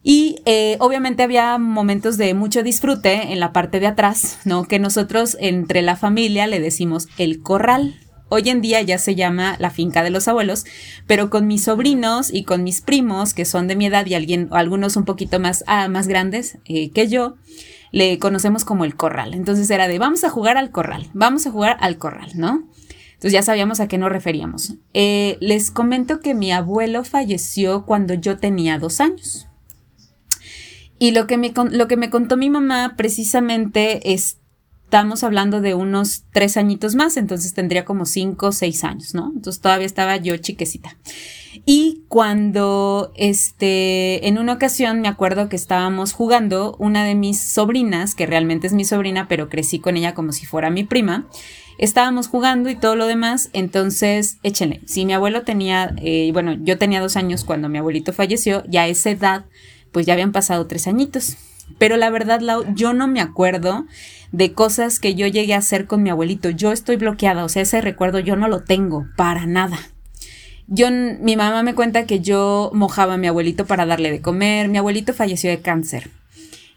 [0.02, 4.64] Y eh, obviamente había momentos de mucho disfrute en la parte de atrás, ¿no?
[4.64, 7.96] Que nosotros entre la familia le decimos el corral.
[8.28, 10.64] Hoy en día ya se llama la finca de los abuelos,
[11.06, 14.48] pero con mis sobrinos y con mis primos, que son de mi edad y alguien,
[14.50, 17.36] algunos un poquito más, ah, más grandes eh, que yo,
[17.92, 19.32] le conocemos como el corral.
[19.32, 22.68] Entonces era de vamos a jugar al corral, vamos a jugar al corral, ¿no?
[23.14, 24.74] Entonces ya sabíamos a qué nos referíamos.
[24.92, 29.46] Eh, les comento que mi abuelo falleció cuando yo tenía dos años.
[30.98, 34.38] Y lo que me, lo que me contó mi mamá precisamente es
[34.86, 39.32] estamos hablando de unos tres añitos más, entonces tendría como cinco o seis años, ¿no?
[39.34, 40.96] Entonces todavía estaba yo chiquecita.
[41.64, 48.14] Y cuando, este, en una ocasión me acuerdo que estábamos jugando, una de mis sobrinas,
[48.14, 51.26] que realmente es mi sobrina, pero crecí con ella como si fuera mi prima,
[51.78, 56.78] estábamos jugando y todo lo demás, entonces échenle, si mi abuelo tenía, eh, bueno, yo
[56.78, 59.46] tenía dos años cuando mi abuelito falleció, ya a esa edad,
[59.90, 61.36] pues ya habían pasado tres añitos.
[61.78, 62.40] Pero la verdad,
[62.74, 63.86] yo no me acuerdo
[64.32, 66.50] de cosas que yo llegué a hacer con mi abuelito.
[66.50, 69.78] Yo estoy bloqueada, o sea, ese recuerdo yo no lo tengo para nada.
[70.66, 74.68] yo, mi mamá me cuenta que yo mojaba a mi abuelito para darle de comer.
[74.68, 76.10] Mi abuelito falleció de cáncer.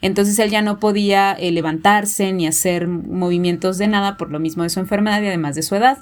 [0.02, 4.64] Entonces él ya no podía eh, levantarse ni hacer movimientos de nada por lo mismo
[4.64, 5.98] de su enfermedad y además de su edad.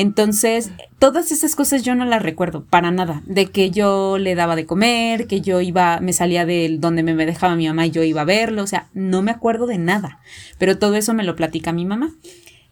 [0.00, 4.56] Entonces, todas esas cosas yo no las recuerdo para nada, de que yo le daba
[4.56, 8.02] de comer, que yo iba, me salía de donde me dejaba mi mamá y yo
[8.02, 10.20] iba a verlo, o sea, no me acuerdo de nada,
[10.56, 12.14] pero todo eso me lo platica mi mamá.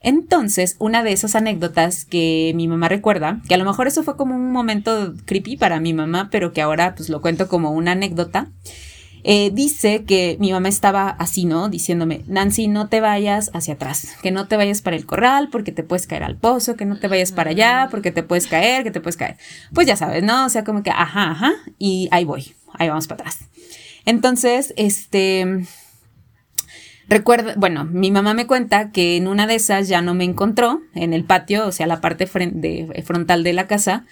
[0.00, 4.16] Entonces, una de esas anécdotas que mi mamá recuerda, que a lo mejor eso fue
[4.16, 7.92] como un momento creepy para mi mamá, pero que ahora pues lo cuento como una
[7.92, 8.52] anécdota,
[9.24, 11.68] eh, dice que mi mamá estaba así, ¿no?
[11.68, 15.72] Diciéndome, Nancy, no te vayas hacia atrás, que no te vayas para el corral porque
[15.72, 18.84] te puedes caer al pozo, que no te vayas para allá porque te puedes caer,
[18.84, 19.36] que te puedes caer.
[19.74, 20.46] Pues ya sabes, ¿no?
[20.46, 23.38] O sea, como que, ajá, ajá, y ahí voy, ahí vamos para atrás.
[24.04, 25.66] Entonces, este...
[27.10, 30.82] Recuerda, bueno, mi mamá me cuenta que en una de esas ya no me encontró
[30.94, 34.04] en el patio, o sea, la parte frontal de la casa,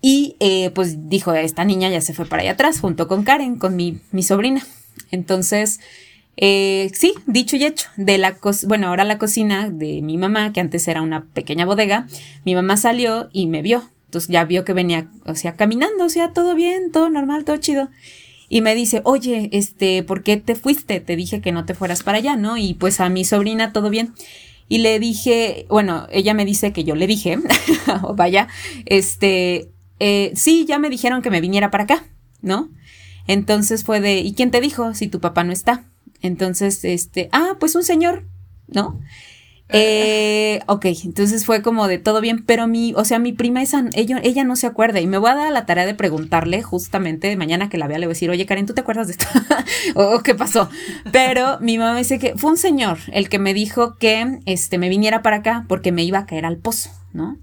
[0.00, 3.56] y eh, pues dijo, esta niña ya se fue para allá atrás junto con Karen,
[3.56, 4.62] con mi, mi sobrina.
[5.10, 5.80] Entonces,
[6.36, 8.36] eh, sí, dicho y hecho, de la
[8.66, 12.06] bueno, ahora la cocina de mi mamá, que antes era una pequeña bodega,
[12.44, 13.90] mi mamá salió y me vio.
[14.06, 17.56] Entonces ya vio que venía, o sea, caminando, o sea, todo bien, todo normal, todo
[17.56, 17.88] chido.
[18.48, 21.00] Y me dice, oye, este, ¿por qué te fuiste?
[21.00, 22.56] Te dije que no te fueras para allá, ¿no?
[22.56, 24.12] Y pues a mi sobrina todo bien.
[24.68, 27.38] Y le dije, bueno, ella me dice que yo le dije,
[28.14, 28.48] vaya,
[28.84, 29.70] este,
[30.00, 32.04] eh, sí, ya me dijeron que me viniera para acá,
[32.42, 32.70] ¿no?
[33.26, 35.84] Entonces fue de, ¿y quién te dijo si tu papá no está?
[36.22, 38.24] Entonces, este, ah, pues un señor,
[38.68, 39.00] ¿no?
[39.68, 43.84] Eh, ok, entonces fue como de todo bien, pero mi, o sea, mi prima esa,
[43.94, 47.36] ella, ella no se acuerda y me voy a dar la tarea de preguntarle justamente
[47.36, 49.26] mañana que la vea, le voy a decir, oye Karen, ¿tú te acuerdas de esto?
[49.94, 50.70] ¿O qué pasó?
[51.10, 54.88] Pero mi mamá dice que fue un señor el que me dijo que, este, me
[54.88, 57.36] viniera para acá porque me iba a caer al pozo, ¿no?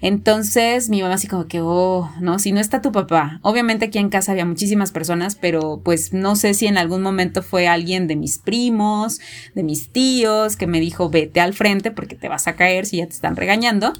[0.00, 3.40] Entonces mi mamá así como que, oh, no, si no está tu papá.
[3.42, 7.42] Obviamente aquí en casa había muchísimas personas, pero pues no sé si en algún momento
[7.42, 9.20] fue alguien de mis primos,
[9.54, 12.98] de mis tíos, que me dijo, vete al frente porque te vas a caer si
[12.98, 13.92] ya te están regañando.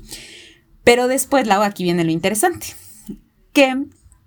[0.84, 2.68] Pero después, Lau, aquí viene lo interesante.
[3.52, 3.74] Que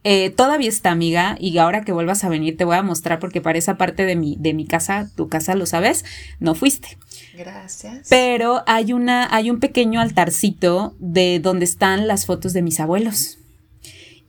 [0.04, 3.40] eh, todavía está amiga y ahora que vuelvas a venir te voy a mostrar porque
[3.40, 6.06] para esa parte de mi, de mi casa, tu casa lo sabes,
[6.40, 6.98] no fuiste.
[7.44, 8.08] Gracias.
[8.10, 13.40] Pero hay una, hay un pequeño altarcito de donde están las fotos de mis abuelos.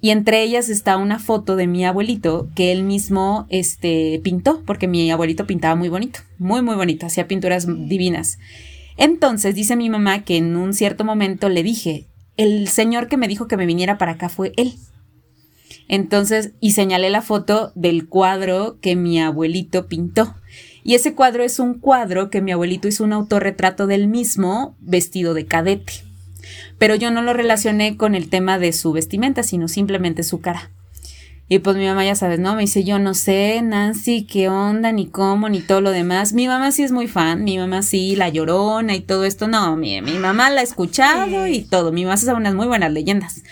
[0.01, 4.89] Y entre ellas está una foto de mi abuelito que él mismo este, pintó, porque
[4.89, 8.39] mi abuelito pintaba muy bonito, muy, muy bonito, hacía pinturas divinas.
[8.97, 12.07] Entonces dice mi mamá que en un cierto momento le dije,
[12.37, 14.75] el señor que me dijo que me viniera para acá fue él.
[15.87, 20.35] Entonces, y señalé la foto del cuadro que mi abuelito pintó.
[20.85, 25.35] Y ese cuadro es un cuadro que mi abuelito hizo un autorretrato del mismo vestido
[25.35, 25.93] de cadete.
[26.79, 30.71] Pero yo no lo relacioné con el tema de su vestimenta, sino simplemente su cara.
[31.49, 32.55] Y pues mi mamá ya sabes, ¿no?
[32.55, 36.33] Me dice, yo no sé, Nancy, qué onda, ni cómo, ni todo lo demás.
[36.33, 39.49] Mi mamá sí es muy fan, mi mamá sí, la llorona y todo esto.
[39.49, 41.93] No, mi, mi mamá la ha escuchado y todo.
[41.93, 43.43] Mi mamá hace unas muy buenas leyendas.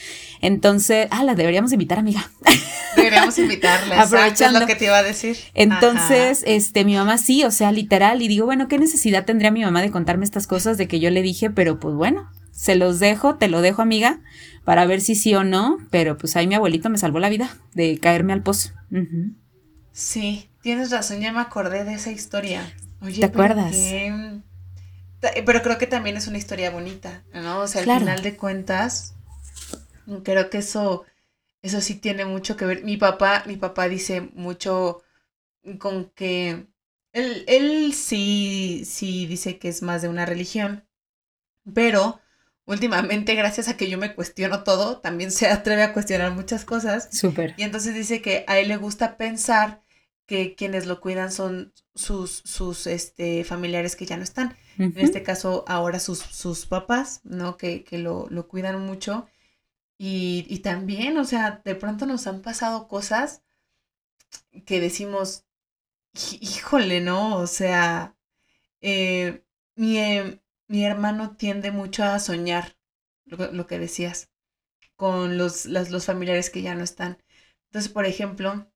[0.40, 2.30] Entonces, ah, la deberíamos invitar, amiga.
[2.96, 4.02] Deberíamos invitarla.
[4.02, 5.36] Aprovechando lo que te iba a decir.
[5.54, 9.62] Entonces, este, mi mamá sí, o sea, literal, y digo, bueno, ¿qué necesidad tendría mi
[9.62, 12.98] mamá de contarme estas cosas de que yo le dije, pero pues bueno, se los
[12.98, 14.20] dejo, te lo dejo, amiga,
[14.64, 17.56] para ver si sí o no, pero pues ahí mi abuelito me salvó la vida
[17.74, 18.70] de caerme al pozo.
[19.92, 22.62] Sí, tienes razón, ya me acordé de esa historia.
[23.00, 23.76] Oye, ¿te acuerdas?
[25.20, 27.60] Pero creo que también es una historia bonita, ¿no?
[27.60, 29.14] O sea, al final de cuentas,
[30.24, 31.04] Creo que eso,
[31.62, 32.84] eso sí tiene mucho que ver.
[32.84, 35.02] Mi papá, mi papá dice mucho
[35.78, 36.66] con que
[37.12, 40.84] él, él sí, sí dice que es más de una religión,
[41.74, 42.20] pero
[42.64, 47.08] últimamente, gracias a que yo me cuestiono todo, también se atreve a cuestionar muchas cosas.
[47.12, 47.54] Súper.
[47.56, 49.82] Y entonces dice que a él le gusta pensar
[50.26, 54.56] que quienes lo cuidan son sus, sus este, familiares que ya no están.
[54.78, 57.58] En este caso, ahora sus, sus papás, ¿no?
[57.58, 59.26] Que, que lo, lo cuidan mucho.
[60.02, 63.42] Y, también, o sea, de pronto nos han pasado cosas
[64.64, 65.44] que decimos,
[66.40, 67.36] híjole, ¿no?
[67.36, 68.16] O sea,
[68.80, 69.44] eh,
[69.74, 72.78] mi, eh, mi, hermano tiende mucho a soñar,
[73.26, 74.30] lo, que decías,
[74.96, 77.22] con los, los familiares que ya no están.
[77.66, 78.72] Entonces, por ejemplo,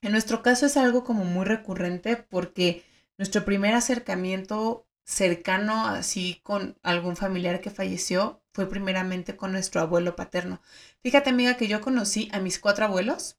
[0.00, 2.82] en nuestro caso es algo como muy recurrente porque
[3.18, 10.16] nuestro primer acercamiento cercano así con algún familiar que falleció fue primeramente con nuestro abuelo
[10.16, 10.60] paterno.
[11.02, 13.36] Fíjate amiga que yo conocí a mis cuatro abuelos,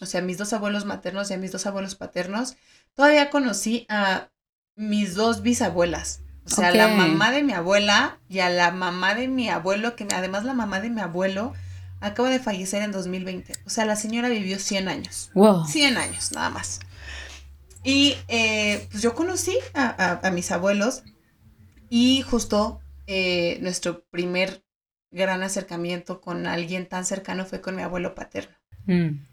[0.00, 2.56] o sea, mis dos abuelos maternos y a mis dos abuelos paternos.
[2.94, 4.30] Todavía conocí a
[4.74, 9.26] mis dos bisabuelas, o sea, la mamá de mi abuela y a la mamá de
[9.26, 11.54] mi abuelo, que además la mamá de mi abuelo
[12.00, 13.52] acaba de fallecer en 2020.
[13.66, 15.30] O sea, la señora vivió 100 años.
[15.34, 15.66] Wow.
[15.66, 16.80] 100 años, nada más.
[17.82, 21.04] Y eh, pues yo conocí a, mis abuelos
[21.88, 24.64] y justo eh, nuestro primer
[25.10, 28.56] gran acercamiento con alguien tan cercano fue con mi abuelo paterno.
[28.86, 29.26] Mm.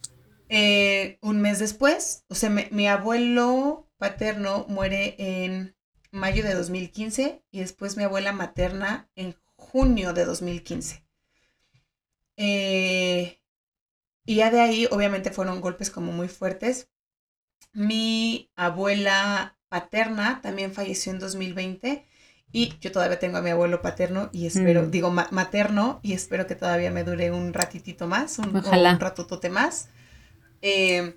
[0.49, 5.75] Eh, un mes después, o sea, mi abuelo paterno muere en
[6.11, 11.03] mayo de 2015 y después mi abuela materna en junio de 2015.
[12.37, 13.41] Eh,
[14.25, 16.89] y ya de ahí, obviamente, fueron golpes como muy fuertes.
[17.73, 22.05] Mi abuela paterna también falleció en 2020
[22.55, 24.91] y yo todavía tengo a mi abuelo paterno y espero, mm.
[24.91, 29.89] digo materno, y espero que todavía me dure un ratitito más, un, un ratotote más.
[30.61, 31.15] Eh,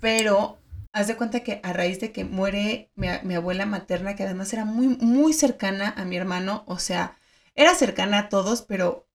[0.00, 0.58] pero
[0.92, 4.64] haz de cuenta que a raíz de que muere mi, abuela materna, que además era
[4.64, 7.18] muy, muy cercana a mi hermano, o sea,
[7.54, 9.06] era cercana a todos, pero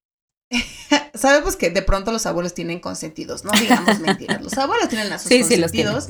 [1.15, 5.17] sabemos que de pronto los abuelos tienen consentidos, no digamos mentiras, los abuelos tienen a
[5.19, 6.07] sus consentidos.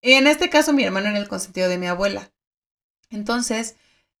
[0.00, 2.30] y en este caso mi hermano era el consentido de mi abuela.
[3.10, 3.76] Entonces,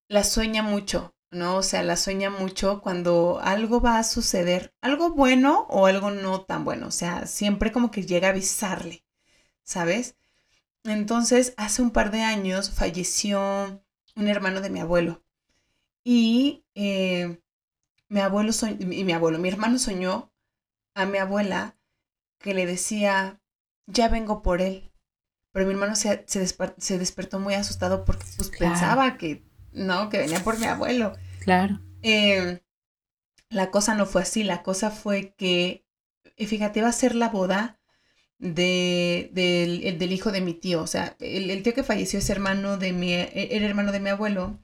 [0.08, 1.56] la sueña mucho, ¿no?
[1.56, 6.42] O sea, la sueña mucho cuando algo va a suceder, algo bueno o algo no
[6.42, 9.04] tan bueno, o sea, siempre como que llega a avisarle,
[9.62, 10.16] ¿sabes?
[10.84, 13.82] Entonces, hace un par de años falleció
[14.14, 15.22] un hermano de mi abuelo
[16.04, 17.40] y eh,
[18.08, 20.32] mi abuelo y mi abuelo, mi hermano soñó
[20.94, 21.76] a mi abuela
[22.38, 23.40] que le decía,
[23.86, 24.92] ya vengo por él.
[25.52, 29.45] Pero mi hermano se, se, despertó muy asustado porque pues, pensaba que
[29.76, 31.12] no, que venía por mi abuelo.
[31.40, 31.80] Claro.
[32.02, 32.60] Eh,
[33.50, 35.84] la cosa no fue así, la cosa fue que,
[36.36, 37.78] fíjate, iba a ser la boda
[38.38, 40.82] de, del, hijo de mi tío.
[40.82, 44.10] O sea, el, tío que falleció es hermano de mi, e, era hermano de mi
[44.10, 44.58] abuelo.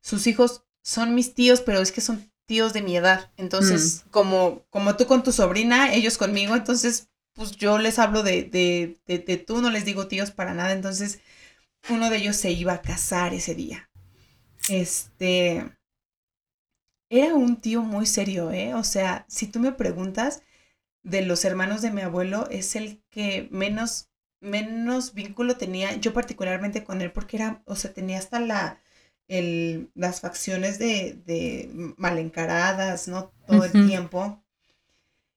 [0.00, 3.30] Sus hijos son mis tíos, pero es que son tíos de mi edad.
[3.36, 4.10] Entonces, mm.
[4.10, 8.98] como, como tú con tu sobrina, ellos conmigo, entonces, pues yo les hablo de, de,
[9.06, 10.72] de tú, no les digo tíos para nada.
[10.72, 11.20] Entonces,
[11.88, 13.89] uno de ellos se iba a casar ese día.
[14.68, 15.64] Este,
[17.10, 18.74] era un tío muy serio, ¿eh?
[18.74, 20.42] O sea, si tú me preguntas,
[21.04, 26.84] de los hermanos de mi abuelo, es el que menos, menos vínculo tenía, yo particularmente
[26.84, 28.80] con él, porque era, o sea, tenía hasta la,
[29.28, 33.32] el, las facciones de, de mal encaradas, ¿no?
[33.46, 34.42] Todo el tiempo.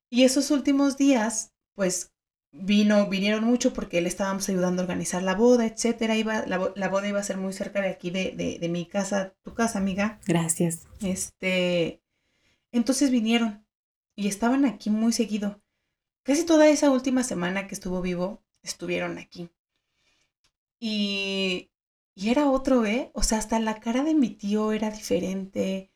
[0.10, 2.13] Y esos últimos días, pues
[2.54, 6.16] vino, vinieron mucho porque le estábamos ayudando a organizar la boda, etcétera.
[6.16, 9.54] Iba, la, boda iba a ser muy cerca de aquí, de, de, mi casa, tu
[9.54, 10.20] casa, amiga.
[10.26, 10.86] Gracias.
[11.02, 12.02] Este,
[12.72, 13.66] entonces vinieron
[14.16, 15.62] y estaban aquí muy seguido.
[16.22, 19.50] Casi toda esa última semana que estuvo vivo, estuvieron aquí.
[20.80, 21.72] Y,
[22.16, 23.12] y era otro, ¿eh?
[23.14, 25.92] O sea, hasta la cara de mi tío era diferente,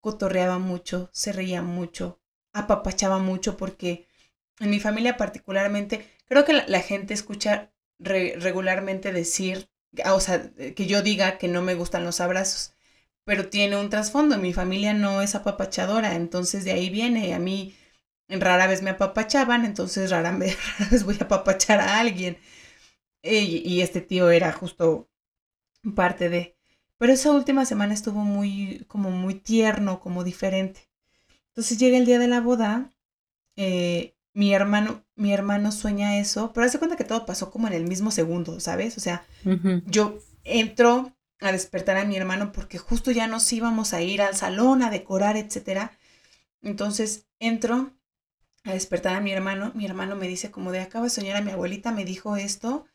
[0.00, 2.20] cotorreaba mucho, se reía mucho,
[2.52, 4.06] apapachaba mucho porque
[4.60, 9.68] en mi familia particularmente, creo que la, gente escucha regularmente decir,
[10.06, 12.74] o sea, que yo diga que no me gustan los abrazos,
[13.24, 14.38] pero tiene un trasfondo.
[14.38, 17.34] Mi familia no es apapachadora, entonces de ahí viene.
[17.34, 17.74] A mí
[18.28, 20.32] rara vez me apapachaban, entonces rara,
[20.90, 22.38] vez voy a apapachar a alguien.
[23.22, 25.08] Y, y este tío era justo
[25.94, 26.56] parte de...
[26.98, 30.88] Pero esa última semana estuvo muy, como muy tierno, como diferente.
[31.48, 32.92] Entonces llega el día de la boda
[33.56, 37.72] eh, mi hermano, mi hermano sueña eso, pero hace cuenta que todo pasó como en
[37.72, 38.98] el mismo segundo, ¿sabes?
[38.98, 39.24] O sea,
[39.86, 44.34] yo entro a despertar a mi hermano porque justo ya nos íbamos a ir al
[44.34, 45.96] salón a decorar, etcétera.
[46.62, 47.92] Entonces entro
[48.64, 51.42] a despertar a mi hermano, mi hermano me dice como de acabo de soñar a
[51.42, 52.86] mi abuelita, me dijo esto,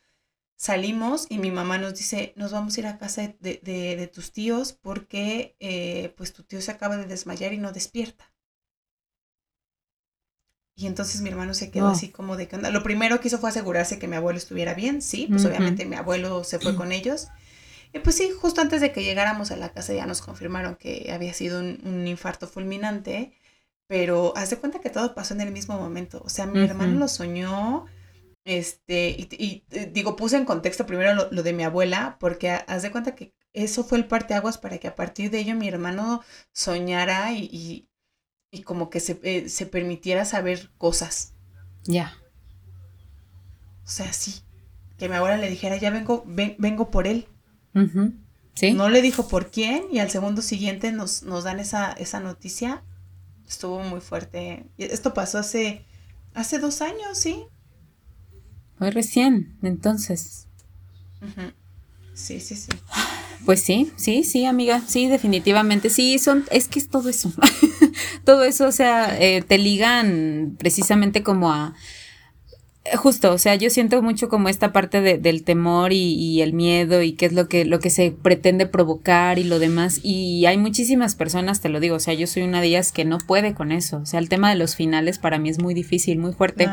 [0.58, 4.34] salimos y mi mamá nos dice, nos vamos a ir a casa de, de, tus
[4.34, 8.34] tíos porque eh, pues tu tío se acaba de desmayar y no despierta.
[10.80, 13.50] Y entonces mi hermano se quedó así como de que Lo primero que hizo fue
[13.50, 17.28] asegurarse que mi abuelo estuviera bien, sí, pues obviamente mi abuelo se fue con ellos.
[17.92, 21.12] Y pues sí, justo antes de que llegáramos a la casa ya nos confirmaron que
[21.12, 23.34] había sido un, infarto fulminante,
[23.88, 26.22] pero haz de cuenta que todo pasó en el mismo momento.
[26.24, 27.86] O sea, mi hermano lo soñó,
[28.46, 32.92] este, y, eh, digo, puse en contexto primero lo, de mi abuela, porque haz de
[32.92, 36.24] cuenta que eso fue el parteaguas para que a partir de ello mi hermano
[36.54, 37.89] soñara y y
[38.66, 41.34] como que se, eh, se permitiera saber cosas.
[41.86, 42.14] Ya.
[43.86, 44.42] O sea, sí.
[44.98, 47.28] Que mi abuela le dijera, ya vengo, vengo por él.
[48.56, 48.74] Sí.
[48.74, 52.84] No le dijo por quién y al segundo siguiente nos, nos dan esa, esa noticia.
[53.48, 54.66] Estuvo muy fuerte.
[54.78, 55.86] Esto pasó hace,
[56.34, 57.46] hace dos años, ¿sí?
[58.80, 60.48] Muy recién, entonces.
[62.14, 62.70] Sí, sí, sí.
[63.46, 64.82] Pues sí, sí, sí, amiga.
[64.88, 65.90] Sí, definitivamente.
[65.90, 67.32] Sí, son, es que es todo eso.
[68.26, 71.74] todo eso, o sea, eh, te ligan precisamente como a
[72.98, 77.02] Justo, o sea, yo siento mucho como esta parte de, del temor y, el miedo
[77.02, 80.00] y qué es lo que, lo que se pretende provocar y lo demás.
[80.04, 83.06] Y hay muchísimas personas, te lo digo, o sea, yo soy una de ellas que
[83.06, 83.98] no puede con eso.
[83.98, 86.70] O sea, el tema de los finales para mí es muy difícil, muy fuerte.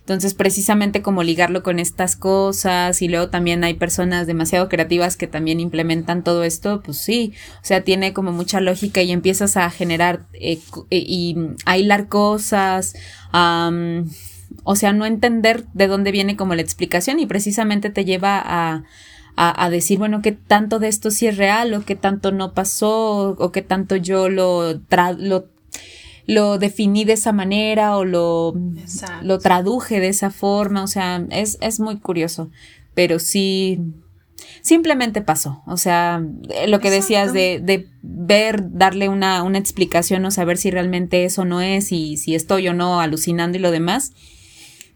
[0.00, 5.28] Entonces, precisamente como ligarlo con estas cosas y luego también hay personas demasiado creativas que
[5.28, 9.70] también implementan todo esto, pues sí, o sea, tiene como mucha lógica y empiezas a
[9.70, 10.58] generar eh,
[10.90, 11.36] eh, y
[11.66, 12.94] a hilar cosas.
[13.32, 14.08] Um,
[14.64, 18.84] o sea, no entender de dónde viene como la explicación y precisamente te lleva a,
[19.36, 23.30] a, decir, bueno, qué tanto de esto sí es real o qué tanto no pasó
[23.38, 24.80] o qué tanto yo lo,
[25.18, 25.48] lo,
[26.26, 28.54] lo definí de esa manera o lo,
[29.22, 32.50] lo traduje de esa forma, o sea, es, es muy curioso,
[32.94, 33.80] pero sí,
[34.60, 35.62] simplemente pasó.
[35.66, 36.22] O sea,
[36.66, 41.44] lo que decías de, de, ver, darle una, una explicación o saber si realmente eso
[41.44, 44.12] no es y si estoy o no alucinando y lo demás,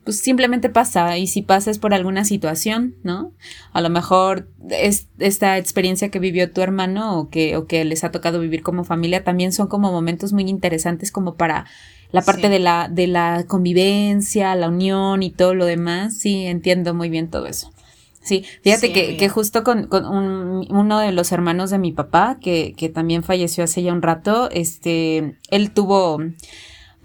[0.07, 3.33] pues simplemente pasa y si pasa es por alguna situación, ¿no?
[3.73, 8.05] A lo mejor es esta experiencia que vivió tu hermano o que, o que les
[8.05, 11.67] ha tocado vivir como familia también son como momentos muy interesantes como para
[12.13, 16.17] la parte de, la, de la convivencia, la unión y todo lo demás.
[16.17, 17.73] Sí, entiendo muy bien todo eso.
[18.23, 22.39] Sí, fíjate que, que, justo con, con un, uno de los hermanos de mi papá,
[22.41, 26.21] que, que también falleció hace ya un rato, este, él tuvo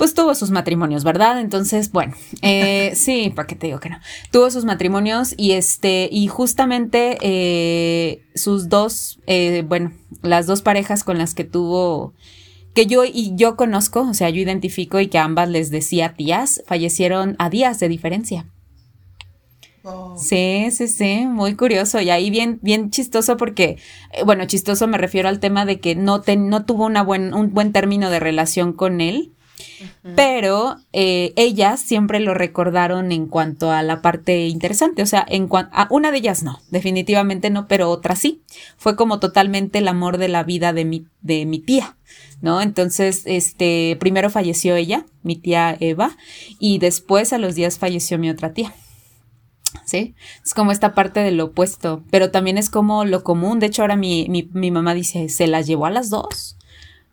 [0.02, 1.40] pues tuvo sus matrimonios, ¿verdad?
[1.40, 4.00] Entonces, bueno, eh, sí, ¿para qué te digo que no?
[4.32, 9.92] Tuvo sus matrimonios y este, y justamente eh, sus dos, eh, bueno,
[10.24, 12.16] las dos parejas con las que tuvo,
[12.74, 16.64] que yo y yo conozco, o sea, yo identifico y que ambas les decía tías,
[16.66, 18.48] fallecieron a días de diferencia.
[20.18, 23.78] Sí, sí, sí, muy curioso y ahí bien, bien chistoso porque,
[24.26, 27.54] bueno, chistoso me refiero al tema de que no, te, no tuvo una buen, un
[27.54, 29.36] buen término de relación con él
[30.16, 35.50] pero eh, ellas siempre lo recordaron en cuanto a la parte interesante, o sea, en
[35.52, 38.42] a una de ellas no, definitivamente no, pero otra sí.
[38.78, 41.98] Fue como totalmente el amor de la vida de mi, de mi tía,
[42.42, 42.62] ¿no?
[42.62, 46.18] Entonces, este, primero falleció ella, mi tía Eva,
[46.60, 48.74] y después a los días falleció mi otra tía.
[49.86, 50.16] ¿sí?
[50.44, 53.60] Es como esta parte del opuesto, pero también es como lo común.
[53.60, 56.58] De hecho, ahora mi, mi, mi mamá dice, ¿se las llevó a las dos?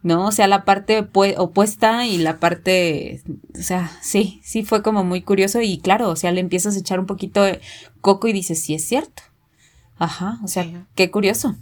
[0.02, 0.26] ¿No?
[0.26, 1.06] O sea, la parte
[1.36, 3.22] opuesta y la parte,
[3.58, 6.78] o sea, sí, sí fue como muy curioso y claro, o sea, le empiezas a
[6.78, 7.60] echar un poquito de
[8.00, 9.22] coco y dices, sí es cierto.
[9.98, 11.56] Ajá, o sea, qué curioso.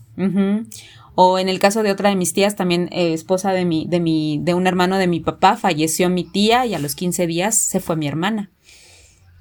[1.15, 4.01] O en el caso de otra de mis tías, también eh, esposa de mi, de
[4.01, 7.55] mi, de un hermano de mi papá, falleció mi tía y a los 15 días
[7.57, 8.51] se fue mi hermana.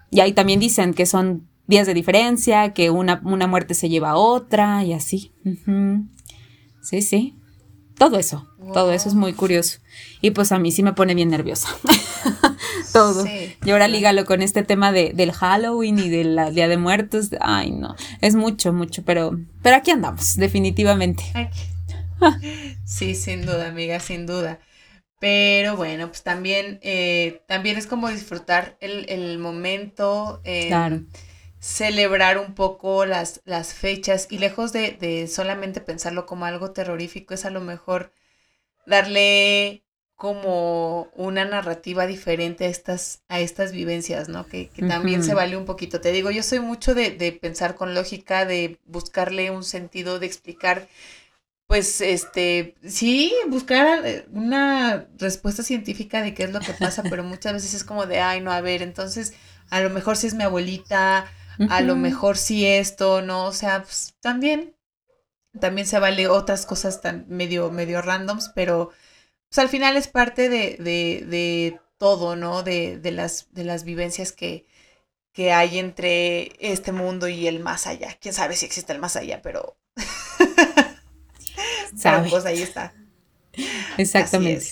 [0.09, 4.11] Y ahí también dicen que son días de diferencia, que una, una muerte se lleva
[4.11, 5.33] a otra y así.
[6.81, 7.35] Sí, sí.
[7.97, 9.79] Todo eso, todo eso es muy curioso.
[10.21, 11.69] Y pues a mí sí me pone bien nerviosa.
[12.93, 13.25] todo.
[13.25, 17.29] y ahora lígalo con este tema de, del Halloween y del Día de Muertos.
[17.39, 17.95] Ay, no.
[18.21, 21.23] Es mucho, mucho, pero, pero aquí andamos, definitivamente.
[22.85, 24.59] sí, sin duda, amiga, sin duda.
[25.19, 30.41] Pero bueno, pues también, eh, también es como disfrutar el, el momento.
[30.67, 31.01] claro
[31.65, 37.43] celebrar un poco las, las fechas y lejos de, solamente pensarlo como algo terrorífico, es
[37.43, 38.13] a lo mejor
[38.85, 39.81] darle
[40.15, 44.45] como una narrativa diferente a estas, a estas vivencias, ¿no?
[44.45, 45.99] Que, también se vale un poquito.
[45.99, 50.27] Te digo, yo soy mucho de, de, pensar con lógica, de buscarle un sentido, de
[50.27, 50.87] explicar,
[51.65, 57.23] pues, este, sí, buscar eh, una respuesta científica de qué es lo que pasa, pero
[57.23, 59.33] muchas veces es como de, ay, no, a ver, entonces,
[59.71, 61.27] a lo mejor si es mi abuelita,
[61.69, 63.45] a lo mejor sí esto, ¿no?
[63.45, 64.75] O sea, pues, también,
[65.59, 68.91] también se vale otras cosas tan medio, medio randoms, pero
[69.49, 72.63] pues al final es parte de, de, de todo, ¿no?
[72.63, 74.65] De, de, las, de las vivencias que,
[75.33, 78.17] que hay entre este mundo y el más allá.
[78.21, 79.77] Quién sabe si existe el más allá, pero.
[81.95, 82.29] ¿Sabe?
[82.29, 82.93] pues ahí está.
[83.97, 84.65] Exactamente.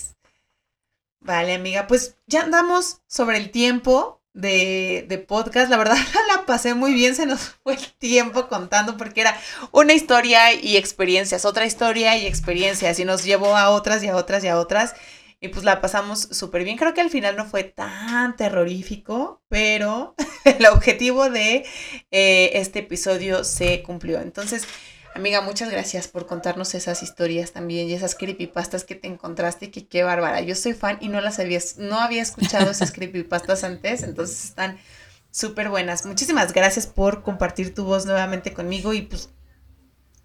[1.20, 5.70] Vale, amiga, pues ya andamos sobre el tiempo de, de, podcast.
[5.70, 5.96] La verdad
[6.28, 9.40] la pasé muy bien, se nos fue el tiempo contando porque era
[9.72, 14.16] una historia y experiencias, otra historia y experiencias y nos llevó a otras y a
[14.16, 14.94] otras y a otras.
[15.40, 16.78] Y pues la pasamos súper bien.
[16.78, 21.66] Creo que al final no fue tan terrorífico, pero el objetivo de
[22.10, 24.20] eh, este episodio se cumplió.
[24.22, 24.66] Entonces,
[25.14, 29.86] Amiga, muchas gracias por contarnos esas historias también y esas creepypastas que te encontraste, que
[29.86, 30.40] qué bárbara.
[30.40, 34.76] Yo soy fan y no las había, no había escuchado esas creepypastas antes, entonces están
[35.30, 36.04] súper buenas.
[36.04, 39.30] Muchísimas gracias por compartir tu voz nuevamente conmigo y pues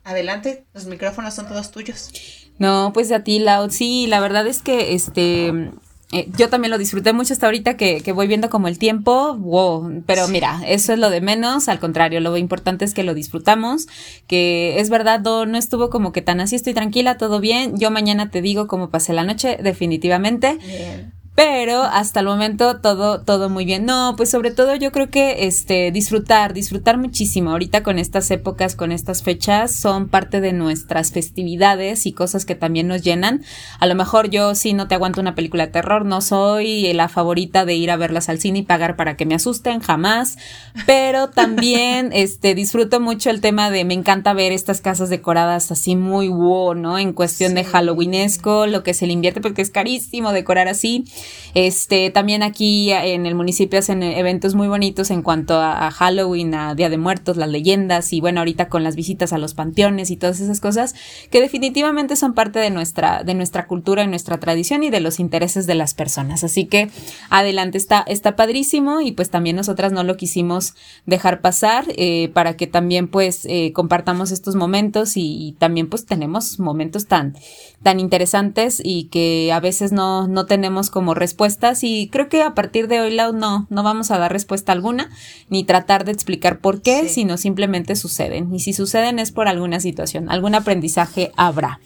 [0.03, 2.49] adelante, los micrófonos son todos tuyos.
[2.57, 5.72] No, pues a ti, Lau, sí, la verdad es que este
[6.11, 9.36] eh, yo también lo disfruté mucho hasta ahorita que, que, voy viendo como el tiempo,
[9.36, 13.14] wow, pero mira, eso es lo de menos, al contrario, lo importante es que lo
[13.14, 13.88] disfrutamos,
[14.26, 17.91] que es verdad, no, no estuvo como que tan así, estoy tranquila, todo bien, yo
[17.91, 20.57] mañana te digo cómo pasé la noche, definitivamente.
[20.65, 21.19] Bien.
[21.35, 23.85] Pero hasta el momento todo, todo muy bien.
[23.85, 27.51] No, pues sobre todo yo creo que este, disfrutar, disfrutar muchísimo.
[27.51, 32.56] Ahorita con estas épocas, con estas fechas, son parte de nuestras festividades y cosas que
[32.56, 33.43] también nos llenan.
[33.80, 37.07] A lo mejor yo sí no te aguanto una película de terror, no soy la
[37.07, 40.38] favorita de ir a verlas al cine y pagar para que me asusten, jamás.
[40.85, 45.95] Pero también este, disfruto mucho el tema de me encanta ver estas casas decoradas así
[45.95, 46.99] muy wow, ¿no?
[46.99, 51.06] En cuestión de Halloweenesco, lo que se le invierte porque es carísimo decorar así.
[51.53, 56.76] Este, también aquí en el municipio hacen eventos muy bonitos en cuanto a, Halloween, a
[56.76, 60.18] Día de Muertos, las leyendas y bueno, ahorita con las visitas a los panteones y
[60.18, 60.93] todas esas cosas
[61.31, 65.19] que definitivamente son parte de nuestra, de nuestra cultura y nuestra tradición y de los
[65.19, 66.43] intereses de las personas.
[66.43, 66.89] Así que
[67.30, 70.76] adelante, está, está padrísimo y pues también nosotras no lo quisimos
[71.06, 76.06] dejar pasar eh, para que también pues eh, compartamos estos momentos y, y, también pues
[76.06, 77.35] tenemos momentos tan,
[77.84, 82.53] tan interesantes y que a veces no, no tenemos como respuestas y creo que a
[82.53, 85.10] partir de hoy Lau no, no vamos a dar respuesta alguna
[85.49, 89.80] ni tratar de explicar por qué, sino simplemente suceden y si suceden es por alguna
[89.80, 91.80] situación, algún aprendizaje habrá.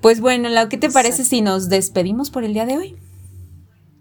[0.00, 2.96] Pues bueno, Lau, ¿qué te parece si nos despedimos por el día de hoy?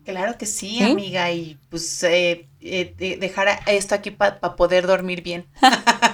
[0.06, 5.46] Claro que sí, amiga, y pues eh, eh, dejar esto aquí para poder dormir bien.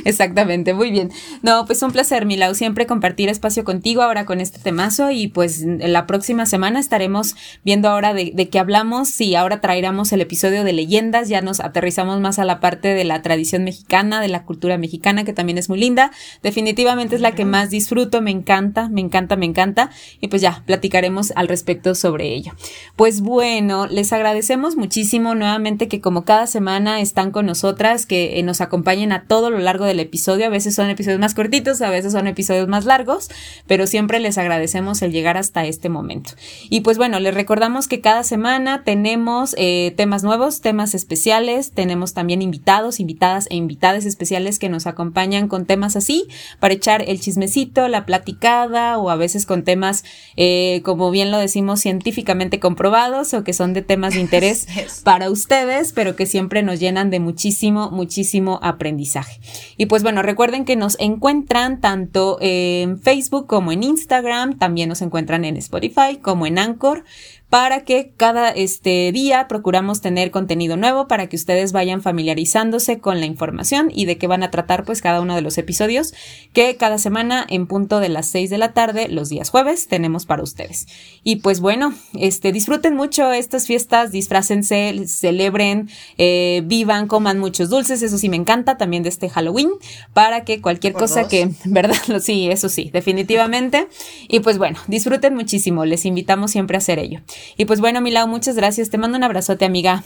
[0.04, 1.10] Exactamente, muy bien.
[1.42, 5.64] No, pues un placer, Milau, siempre compartir espacio contigo ahora con este temazo y pues
[5.64, 10.72] la próxima semana estaremos viendo ahora de, qué hablamos y ahora traeremos el episodio de
[10.72, 14.78] leyendas, ya nos aterrizamos más a la parte de la tradición mexicana, de la cultura
[14.78, 16.10] mexicana, que también es muy linda.
[16.42, 19.90] Definitivamente es la que más disfruto, me encanta, me encanta, me encanta
[20.20, 22.52] y pues ya platicaremos al respecto sobre ello.
[22.96, 28.42] Pues bueno, les agradecemos muchísimo nuevamente que como cada semana están con nosotras, que eh,
[28.42, 30.46] nos acompañen a todo lo largo del episodio.
[30.46, 33.28] A veces son episodios más cortitos, a veces son episodios más largos,
[33.66, 36.32] pero siempre les agradecemos el llegar hasta este momento.
[36.68, 42.14] Y pues bueno, les recordamos que cada semana tenemos eh, temas nuevos, temas especiales, tenemos
[42.14, 46.28] también invitados, invitadas e invitadas especiales que nos acompañan con temas así
[46.60, 50.04] para echar el chismecito, la platicada o a veces con temas,
[50.36, 54.66] eh, como bien lo decimos, científicamente comprobados o que son de temas de interés
[55.02, 59.40] para ustedes, pero que siempre nos llenan de muchísimo, muchísimo aprendizaje.
[59.80, 65.00] Y pues bueno, recuerden que nos encuentran tanto en Facebook como en Instagram, también nos
[65.00, 67.04] encuentran en Spotify como en Anchor
[67.50, 73.18] para que cada este día procuramos tener contenido nuevo para que ustedes vayan familiarizándose con
[73.18, 76.14] la información y de qué van a tratar pues cada uno de los episodios
[76.52, 80.26] que cada semana en punto de las 6 de la tarde los días jueves tenemos
[80.26, 80.86] para ustedes.
[81.24, 88.02] Y pues bueno, este disfruten mucho estas fiestas, disfrácense, celebren, eh, vivan, coman muchos dulces,
[88.02, 89.70] eso sí me encanta también de este Halloween
[90.14, 91.96] para que cualquier cosa que, ¿verdad?
[92.20, 93.88] Sí, eso sí, definitivamente.
[94.28, 97.20] Y pues bueno, disfruten muchísimo, les invitamos siempre a hacer ello.
[97.56, 98.90] Y pues bueno, Milau, muchas gracias.
[98.90, 100.04] Te mando un abrazote, amiga.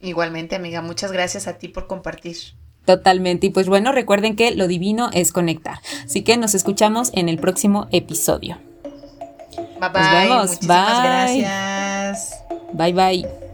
[0.00, 2.36] Igualmente, amiga, muchas gracias a ti por compartir.
[2.84, 3.48] Totalmente.
[3.48, 5.78] Y pues bueno, recuerden que lo divino es conectar.
[6.04, 8.58] Así que nos escuchamos en el próximo episodio.
[9.80, 10.00] Bye bye.
[10.00, 10.50] Nos vemos.
[10.50, 11.40] Muchísimas bye.
[11.42, 12.44] gracias.
[12.72, 13.47] Bye bye.